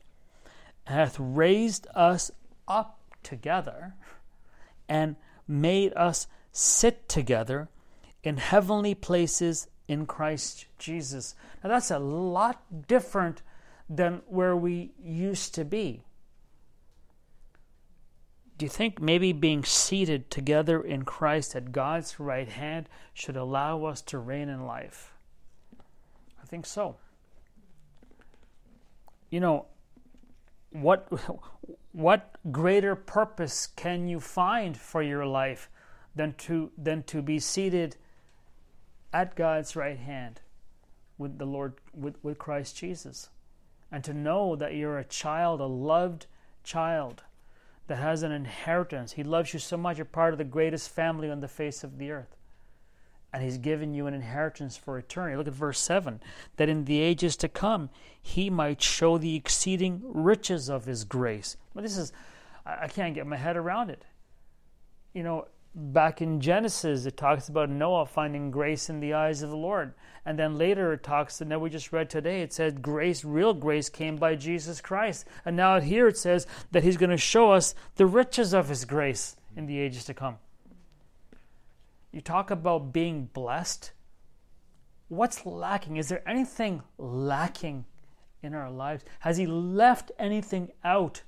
hath 0.85 1.19
raised 1.19 1.87
us 1.95 2.31
up 2.67 2.99
together 3.23 3.95
and 4.87 5.15
made 5.47 5.93
us 5.93 6.27
sit 6.51 7.09
together 7.09 7.69
in 8.23 8.37
heavenly 8.37 8.95
places 8.95 9.67
in 9.87 10.05
Christ 10.05 10.65
Jesus. 10.77 11.35
Now 11.63 11.69
that's 11.69 11.91
a 11.91 11.99
lot 11.99 12.87
different 12.87 13.41
than 13.89 14.21
where 14.27 14.55
we 14.55 14.91
used 15.03 15.53
to 15.55 15.65
be. 15.65 16.03
Do 18.57 18.65
you 18.65 18.69
think 18.69 19.01
maybe 19.01 19.33
being 19.33 19.65
seated 19.65 20.31
together 20.31 20.81
in 20.81 21.03
Christ 21.03 21.55
at 21.55 21.73
God's 21.73 22.19
right 22.19 22.47
hand 22.47 22.87
should 23.13 23.35
allow 23.35 23.83
us 23.83 24.01
to 24.03 24.17
reign 24.17 24.47
in 24.47 24.65
life? 24.65 25.13
I 26.41 26.45
think 26.45 26.65
so. 26.65 26.95
You 29.29 29.41
know, 29.41 29.65
what 30.71 31.11
what 31.91 32.37
greater 32.51 32.95
purpose 32.95 33.67
can 33.67 34.07
you 34.07 34.19
find 34.19 34.77
for 34.77 35.01
your 35.01 35.25
life 35.25 35.69
than 36.15 36.33
to 36.33 36.71
than 36.77 37.03
to 37.03 37.21
be 37.21 37.39
seated 37.39 37.97
at 39.15 39.35
God's 39.35 39.75
right 39.75 39.97
hand 39.97 40.41
with 41.17 41.37
the 41.37 41.45
Lord 41.45 41.75
with, 41.93 42.15
with 42.21 42.37
Christ 42.37 42.75
Jesus 42.75 43.29
and 43.91 44.03
to 44.03 44.13
know 44.13 44.55
that 44.57 44.75
you're 44.75 44.99
a 44.99 45.05
child 45.05 45.61
a 45.61 45.65
loved 45.65 46.25
child 46.63 47.23
that 47.87 47.97
has 47.97 48.23
an 48.23 48.33
inheritance 48.33 49.13
he 49.13 49.23
loves 49.23 49.53
you 49.53 49.59
so 49.59 49.77
much 49.77 49.97
you're 49.97 50.05
part 50.05 50.33
of 50.33 50.37
the 50.37 50.43
greatest 50.43 50.89
family 50.89 51.29
on 51.29 51.39
the 51.39 51.47
face 51.47 51.83
of 51.83 51.97
the 51.97 52.11
earth 52.11 52.35
and 53.31 53.43
he's 53.43 53.57
given 53.57 53.93
you 53.93 54.07
an 54.07 54.13
inheritance 54.13 54.77
for 54.77 54.97
eternity. 54.97 55.35
Look 55.35 55.47
at 55.47 55.53
verse 55.53 55.79
7 55.79 56.21
that 56.55 56.69
in 56.69 56.85
the 56.85 57.01
ages 57.01 57.35
to 57.37 57.49
come 57.49 57.89
he 58.21 58.49
might 58.49 58.81
show 58.81 59.17
the 59.17 59.35
exceeding 59.35 60.01
riches 60.05 60.69
of 60.69 60.85
his 60.85 61.03
grace. 61.03 61.57
But 61.73 61.83
this 61.83 61.97
is, 61.97 62.13
I 62.65 62.87
can't 62.87 63.13
get 63.13 63.27
my 63.27 63.35
head 63.35 63.57
around 63.57 63.89
it. 63.89 64.03
You 65.13 65.23
know, 65.23 65.47
back 65.75 66.21
in 66.21 66.39
Genesis, 66.39 67.05
it 67.05 67.17
talks 67.17 67.49
about 67.49 67.69
Noah 67.69 68.05
finding 68.05 68.49
grace 68.49 68.89
in 68.89 68.99
the 68.99 69.13
eyes 69.13 69.41
of 69.41 69.49
the 69.49 69.57
Lord. 69.57 69.93
And 70.25 70.39
then 70.39 70.57
later 70.57 70.93
it 70.93 71.03
talks, 71.03 71.41
and 71.41 71.51
then 71.51 71.59
we 71.59 71.69
just 71.69 71.91
read 71.91 72.09
today, 72.09 72.41
it 72.41 72.53
said 72.53 72.81
grace, 72.81 73.23
real 73.23 73.53
grace 73.53 73.89
came 73.89 74.15
by 74.15 74.35
Jesus 74.35 74.81
Christ. 74.81 75.25
And 75.45 75.55
now 75.55 75.79
here 75.79 76.07
it 76.07 76.17
says 76.17 76.47
that 76.71 76.83
he's 76.83 76.97
going 76.97 77.09
to 77.09 77.17
show 77.17 77.51
us 77.51 77.75
the 77.95 78.05
riches 78.05 78.53
of 78.53 78.69
his 78.69 78.85
grace 78.85 79.35
in 79.55 79.65
the 79.65 79.79
ages 79.79 80.05
to 80.05 80.13
come. 80.13 80.37
You 82.11 82.21
talk 82.21 82.49
about 82.49 82.93
being 82.93 83.29
blessed. 83.33 83.91
What's 85.09 85.45
lacking? 85.45 85.97
Is 85.97 86.07
there 86.07 86.27
anything 86.27 86.81
lacking 86.97 87.85
in 88.41 88.53
our 88.53 88.71
lives? 88.71 89.03
Has 89.19 89.37
He 89.37 89.45
left 89.45 90.11
anything 90.17 90.71
out? 90.83 91.23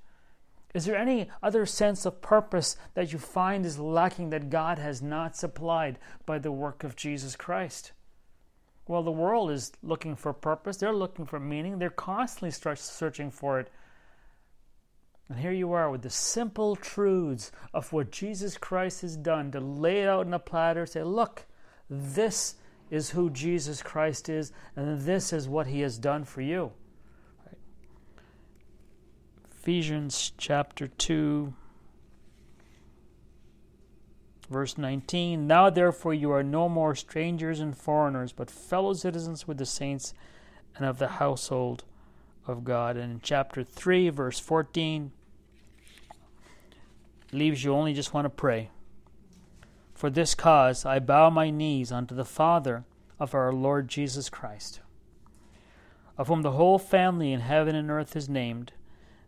Is 0.77 0.85
there 0.85 0.95
any 0.95 1.27
other 1.41 1.65
sense 1.65 2.05
of 2.05 2.21
purpose 2.21 2.77
that 2.93 3.11
you 3.11 3.17
find 3.17 3.65
is 3.65 3.79
lacking 3.79 4.29
that 4.29 4.51
God 4.51 4.77
has 4.77 5.01
not 5.01 5.35
supplied 5.35 5.97
by 6.27 6.37
the 6.37 6.51
work 6.51 6.83
of 6.83 6.95
Jesus 6.95 7.35
Christ? 7.35 7.93
Well, 8.87 9.01
the 9.01 9.09
world 9.09 9.49
is 9.49 9.71
looking 9.81 10.15
for 10.15 10.33
purpose. 10.33 10.77
They're 10.77 10.93
looking 10.93 11.25
for 11.25 11.39
meaning. 11.39 11.79
They're 11.79 11.89
constantly 11.89 12.51
searching 12.51 13.31
for 13.31 13.59
it. 13.59 13.71
And 15.29 15.39
here 15.39 15.51
you 15.51 15.73
are 15.73 15.89
with 15.89 16.03
the 16.03 16.11
simple 16.11 16.75
truths 16.75 17.51
of 17.73 17.91
what 17.91 18.11
Jesus 18.11 18.55
Christ 18.55 19.01
has 19.01 19.17
done 19.17 19.49
to 19.53 19.59
lay 19.59 20.01
it 20.03 20.07
out 20.07 20.27
in 20.27 20.33
a 20.35 20.37
platter, 20.37 20.85
say, 20.85 21.01
look, 21.01 21.47
this 21.89 22.53
is 22.91 23.09
who 23.09 23.31
Jesus 23.31 23.81
Christ 23.81 24.29
is, 24.29 24.51
and 24.75 25.01
this 25.01 25.33
is 25.33 25.49
what 25.49 25.65
he 25.65 25.79
has 25.79 25.97
done 25.97 26.23
for 26.23 26.41
you. 26.41 26.71
Ephesians 29.67 30.31
chapter 30.37 30.87
2, 30.87 31.53
verse 34.49 34.77
19. 34.77 35.45
Now, 35.45 35.69
therefore, 35.69 36.13
you 36.13 36.31
are 36.31 36.41
no 36.41 36.69
more 36.69 36.95
strangers 36.95 37.59
and 37.59 37.75
foreigners, 37.75 38.31
but 38.31 38.49
fellow 38.49 38.93
citizens 38.93 39.45
with 39.45 39.57
the 39.57 39.65
saints 39.65 40.13
and 40.77 40.85
of 40.85 40.99
the 40.99 41.09
household 41.09 41.83
of 42.47 42.63
God. 42.63 42.95
And 42.95 43.11
in 43.11 43.19
chapter 43.21 43.61
3, 43.61 44.07
verse 44.07 44.39
14, 44.39 45.11
leaves 47.33 47.65
you 47.65 47.73
only 47.73 47.93
just 47.93 48.13
want 48.13 48.23
to 48.23 48.29
pray. 48.29 48.69
For 49.93 50.09
this 50.09 50.33
cause 50.33 50.85
I 50.85 50.99
bow 50.99 51.29
my 51.29 51.49
knees 51.49 51.91
unto 51.91 52.15
the 52.15 52.23
Father 52.23 52.85
of 53.19 53.35
our 53.35 53.51
Lord 53.51 53.89
Jesus 53.89 54.29
Christ, 54.29 54.79
of 56.17 56.29
whom 56.29 56.41
the 56.41 56.51
whole 56.51 56.79
family 56.79 57.33
in 57.33 57.41
heaven 57.41 57.75
and 57.75 57.91
earth 57.91 58.15
is 58.15 58.29
named, 58.29 58.71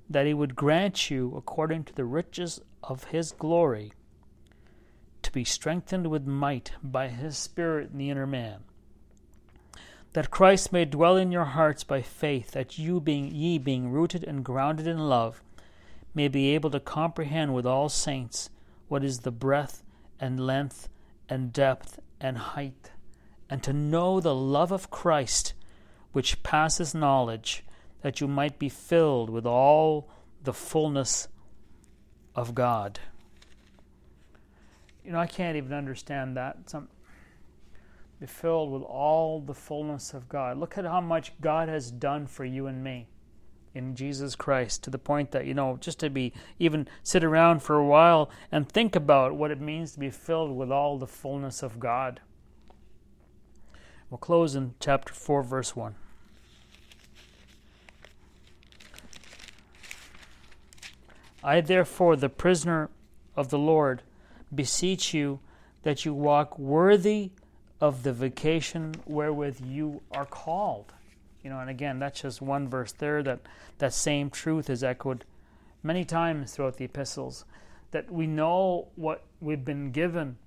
that 0.09 0.25
he 0.25 0.33
would 0.33 0.55
grant 0.55 1.11
you, 1.11 1.33
according 1.37 1.83
to 1.83 1.93
the 1.93 2.05
riches 2.05 2.59
of 2.83 3.05
his 3.05 3.31
glory, 3.31 3.93
to 5.21 5.31
be 5.31 5.43
strengthened 5.43 6.07
with 6.07 6.25
might 6.25 6.71
by 6.81 7.07
his 7.09 7.37
Spirit 7.37 7.91
in 7.91 7.97
the 7.97 8.09
inner 8.09 8.25
man, 8.25 8.61
that 10.13 10.31
Christ 10.31 10.73
may 10.73 10.85
dwell 10.85 11.15
in 11.15 11.31
your 11.31 11.45
hearts 11.45 11.83
by 11.83 12.01
faith, 12.01 12.51
that 12.51 12.79
you 12.79 12.99
being 12.99 13.29
ye 13.33 13.59
being 13.59 13.91
rooted 13.91 14.23
and 14.23 14.43
grounded 14.43 14.87
in 14.87 14.97
love, 14.97 15.43
may 16.15 16.27
be 16.27 16.55
able 16.55 16.71
to 16.71 16.79
comprehend 16.79 17.53
with 17.53 17.67
all 17.67 17.89
saints 17.89 18.49
what 18.87 19.03
is 19.03 19.19
the 19.19 19.31
breadth 19.31 19.83
and 20.19 20.39
length 20.39 20.89
and 21.29 21.53
depth 21.53 21.99
and 22.19 22.37
height, 22.37 22.91
and 23.49 23.61
to 23.61 23.71
know 23.71 24.19
the 24.19 24.33
love 24.33 24.71
of 24.71 24.89
Christ, 24.89 25.53
which 26.11 26.41
passes 26.41 26.95
knowledge, 26.95 27.63
that 28.01 28.21
you 28.21 28.27
might 28.27 28.59
be 28.59 28.69
filled 28.69 29.29
with 29.29 29.45
all 29.45 30.09
the 30.43 30.53
fullness 30.53 31.27
of 32.35 32.55
God. 32.55 32.99
You 35.03 35.11
know, 35.11 35.19
I 35.19 35.27
can't 35.27 35.57
even 35.57 35.73
understand 35.73 36.37
that. 36.37 36.69
Some 36.69 36.87
be 38.19 38.25
filled 38.25 38.71
with 38.71 38.83
all 38.83 39.39
the 39.39 39.53
fullness 39.53 40.13
of 40.13 40.27
God. 40.27 40.57
Look 40.57 40.77
at 40.77 40.85
how 40.85 40.99
much 40.99 41.31
God 41.39 41.69
has 41.69 41.89
done 41.89 42.27
for 42.27 42.43
you 42.43 42.67
and 42.67 42.83
me 42.83 43.07
in 43.73 43.95
Jesus 43.95 44.35
Christ 44.35 44.83
to 44.83 44.89
the 44.89 44.97
point 44.97 45.31
that, 45.31 45.45
you 45.45 45.53
know, 45.53 45.77
just 45.79 45.99
to 45.99 46.09
be 46.09 46.33
even 46.57 46.87
sit 47.01 47.23
around 47.23 47.61
for 47.61 47.75
a 47.75 47.85
while 47.85 48.29
and 48.51 48.67
think 48.67 48.95
about 48.95 49.35
what 49.35 49.51
it 49.51 49.61
means 49.61 49.93
to 49.93 49.99
be 49.99 50.09
filled 50.09 50.55
with 50.55 50.71
all 50.71 50.97
the 50.97 51.07
fullness 51.07 51.63
of 51.63 51.79
God. 51.79 52.19
We'll 54.09 54.17
close 54.17 54.55
in 54.55 54.73
chapter 54.79 55.13
4, 55.13 55.43
verse 55.43 55.75
1. 55.75 55.95
I, 61.43 61.61
therefore, 61.61 62.15
the 62.15 62.29
prisoner 62.29 62.89
of 63.35 63.49
the 63.49 63.59
Lord, 63.59 64.01
beseech 64.53 65.13
you 65.13 65.39
that 65.83 66.05
you 66.05 66.13
walk 66.13 66.59
worthy 66.59 67.31
of 67.79 68.03
the 68.03 68.11
vocation 68.11 68.95
wherewith 69.05 69.61
you 69.65 70.01
are 70.11 70.25
called. 70.25 70.93
You 71.43 71.49
know, 71.49 71.59
and 71.59 71.69
again, 71.69 71.99
that's 71.99 72.21
just 72.21 72.41
one 72.41 72.67
verse 72.67 72.91
there 72.91 73.23
that 73.23 73.39
that 73.77 73.93
same 73.93 74.29
truth 74.29 74.69
is 74.69 74.83
echoed 74.83 75.23
many 75.81 76.03
times 76.03 76.53
throughout 76.53 76.77
the 76.77 76.85
epistles. 76.85 77.45
That 77.91 78.11
we 78.11 78.27
know 78.27 78.89
what 78.95 79.23
we've 79.39 79.63
been 79.63 79.91
given 79.91 80.37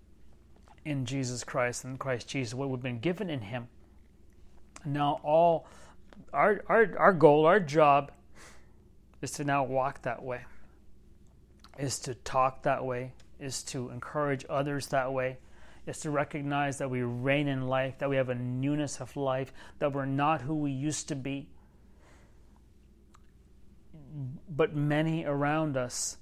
in 0.85 1.07
Jesus 1.07 1.44
Christ 1.44 1.85
and 1.85 1.98
Christ 1.98 2.28
Jesus, 2.28 2.55
what 2.55 2.68
we've 2.68 2.83
been 2.83 3.00
given 3.00 3.31
in 3.31 3.40
Him. 3.40 3.68
Now, 4.85 5.20
all 5.22 5.66
our, 6.33 6.62
our, 6.66 6.90
our 6.98 7.12
goal, 7.12 7.46
our 7.46 7.61
job 7.61 8.12
is 9.22 9.31
to 9.33 9.44
now 9.44 9.64
walk 9.64 10.02
that 10.02 10.22
way, 10.22 10.42
is 11.79 11.99
to 12.01 12.15
talk 12.15 12.63
that 12.63 12.85
way, 12.85 13.13
is 13.41 13.63
to 13.65 13.91
encourage 13.91 14.45
others 14.49 14.89
that 14.89 15.13
way, 15.13 15.39
is 15.87 15.99
to 16.01 16.11
recognize 16.11 16.79
that 16.79 16.91
we 16.91 17.03
reign 17.03 17.49
in 17.49 17.67
life, 17.67 17.99
that 17.99 18.11
we 18.11 18.17
have 18.17 18.29
a 18.29 18.35
newness 18.35 19.01
of 19.01 19.17
life, 19.17 19.53
that 19.79 19.93
we're 19.93 20.07
not 20.07 20.43
who 20.43 20.55
we 20.55 20.71
used 20.71 21.09
to 21.09 21.17
be. 21.17 21.49
But 24.49 24.75
many 24.75 25.25
around 25.25 25.77
us 25.77 26.19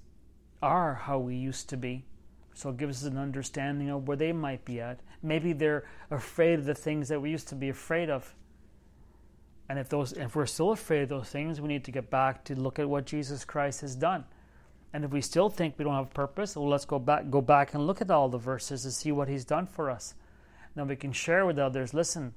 are 0.61 0.95
how 0.95 1.19
we 1.19 1.35
used 1.35 1.69
to 1.69 1.77
be. 1.77 2.05
So 2.53 2.69
it 2.69 2.77
gives 2.77 3.03
us 3.03 3.11
an 3.11 3.17
understanding 3.17 3.89
of 3.89 4.07
where 4.07 4.17
they 4.17 4.33
might 4.33 4.65
be 4.65 4.81
at. 4.81 4.99
Maybe 5.23 5.53
they're 5.53 5.85
afraid 6.09 6.59
of 6.59 6.65
the 6.65 6.75
things 6.75 7.09
that 7.09 7.21
we 7.21 7.29
used 7.29 7.49
to 7.49 7.55
be 7.55 7.69
afraid 7.69 8.09
of. 8.09 8.35
And 9.69 9.79
if 9.79 9.87
those 9.89 10.11
if 10.13 10.35
we're 10.35 10.45
still 10.45 10.71
afraid 10.71 11.03
of 11.03 11.09
those 11.09 11.29
things, 11.29 11.61
we 11.61 11.69
need 11.69 11.85
to 11.85 11.91
get 11.91 12.09
back 12.09 12.43
to 12.45 12.55
look 12.55 12.77
at 12.77 12.89
what 12.89 13.05
Jesus 13.05 13.45
Christ 13.45 13.81
has 13.81 13.95
done. 13.95 14.25
And 14.93 15.05
if 15.05 15.11
we 15.11 15.21
still 15.21 15.49
think 15.49 15.75
we 15.77 15.85
don't 15.85 15.95
have 15.95 16.13
purpose, 16.13 16.55
well, 16.55 16.67
let's 16.67 16.85
go 16.85 16.99
back, 16.99 17.29
go 17.29 17.41
back 17.41 17.73
and 17.73 17.87
look 17.87 18.01
at 18.01 18.11
all 18.11 18.27
the 18.27 18.37
verses 18.37 18.83
to 18.83 18.91
see 18.91 19.11
what 19.11 19.29
He's 19.29 19.45
done 19.45 19.65
for 19.65 19.89
us. 19.89 20.15
Then 20.75 20.87
we 20.87 20.95
can 20.95 21.11
share 21.11 21.45
with 21.45 21.57
others. 21.57 21.93
Listen, 21.93 22.33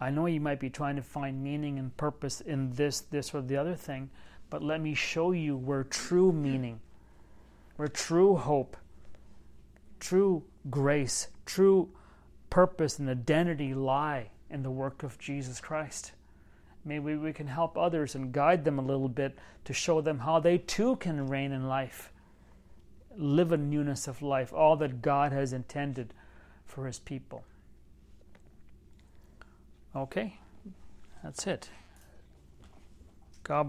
I 0.00 0.10
know 0.10 0.26
you 0.26 0.40
might 0.40 0.60
be 0.60 0.70
trying 0.70 0.96
to 0.96 1.02
find 1.02 1.42
meaning 1.42 1.78
and 1.78 1.96
purpose 1.96 2.40
in 2.40 2.72
this, 2.72 3.00
this, 3.00 3.34
or 3.34 3.40
the 3.40 3.56
other 3.56 3.74
thing, 3.74 4.10
but 4.50 4.62
let 4.62 4.80
me 4.80 4.94
show 4.94 5.32
you 5.32 5.56
where 5.56 5.84
true 5.84 6.32
meaning, 6.32 6.80
where 7.76 7.88
true 7.88 8.36
hope, 8.36 8.76
true 9.98 10.44
grace, 10.70 11.28
true 11.46 11.88
purpose 12.50 12.98
and 12.98 13.08
identity 13.08 13.74
lie 13.74 14.30
in 14.50 14.62
the 14.62 14.70
work 14.70 15.02
of 15.02 15.18
Jesus 15.18 15.60
Christ. 15.60 16.12
Maybe 16.86 17.16
we 17.16 17.32
can 17.32 17.48
help 17.48 17.76
others 17.76 18.14
and 18.14 18.32
guide 18.32 18.64
them 18.64 18.78
a 18.78 18.82
little 18.82 19.08
bit 19.08 19.36
to 19.64 19.72
show 19.72 20.00
them 20.00 20.20
how 20.20 20.38
they 20.38 20.56
too 20.56 20.94
can 20.96 21.26
reign 21.26 21.50
in 21.50 21.66
life, 21.66 22.12
live 23.16 23.50
a 23.50 23.56
newness 23.56 24.06
of 24.06 24.22
life, 24.22 24.52
all 24.52 24.76
that 24.76 25.02
God 25.02 25.32
has 25.32 25.52
intended 25.52 26.14
for 26.64 26.86
His 26.86 27.00
people. 27.00 27.42
Okay, 29.96 30.38
that's 31.24 31.46
it. 31.48 31.70
God 33.42 33.64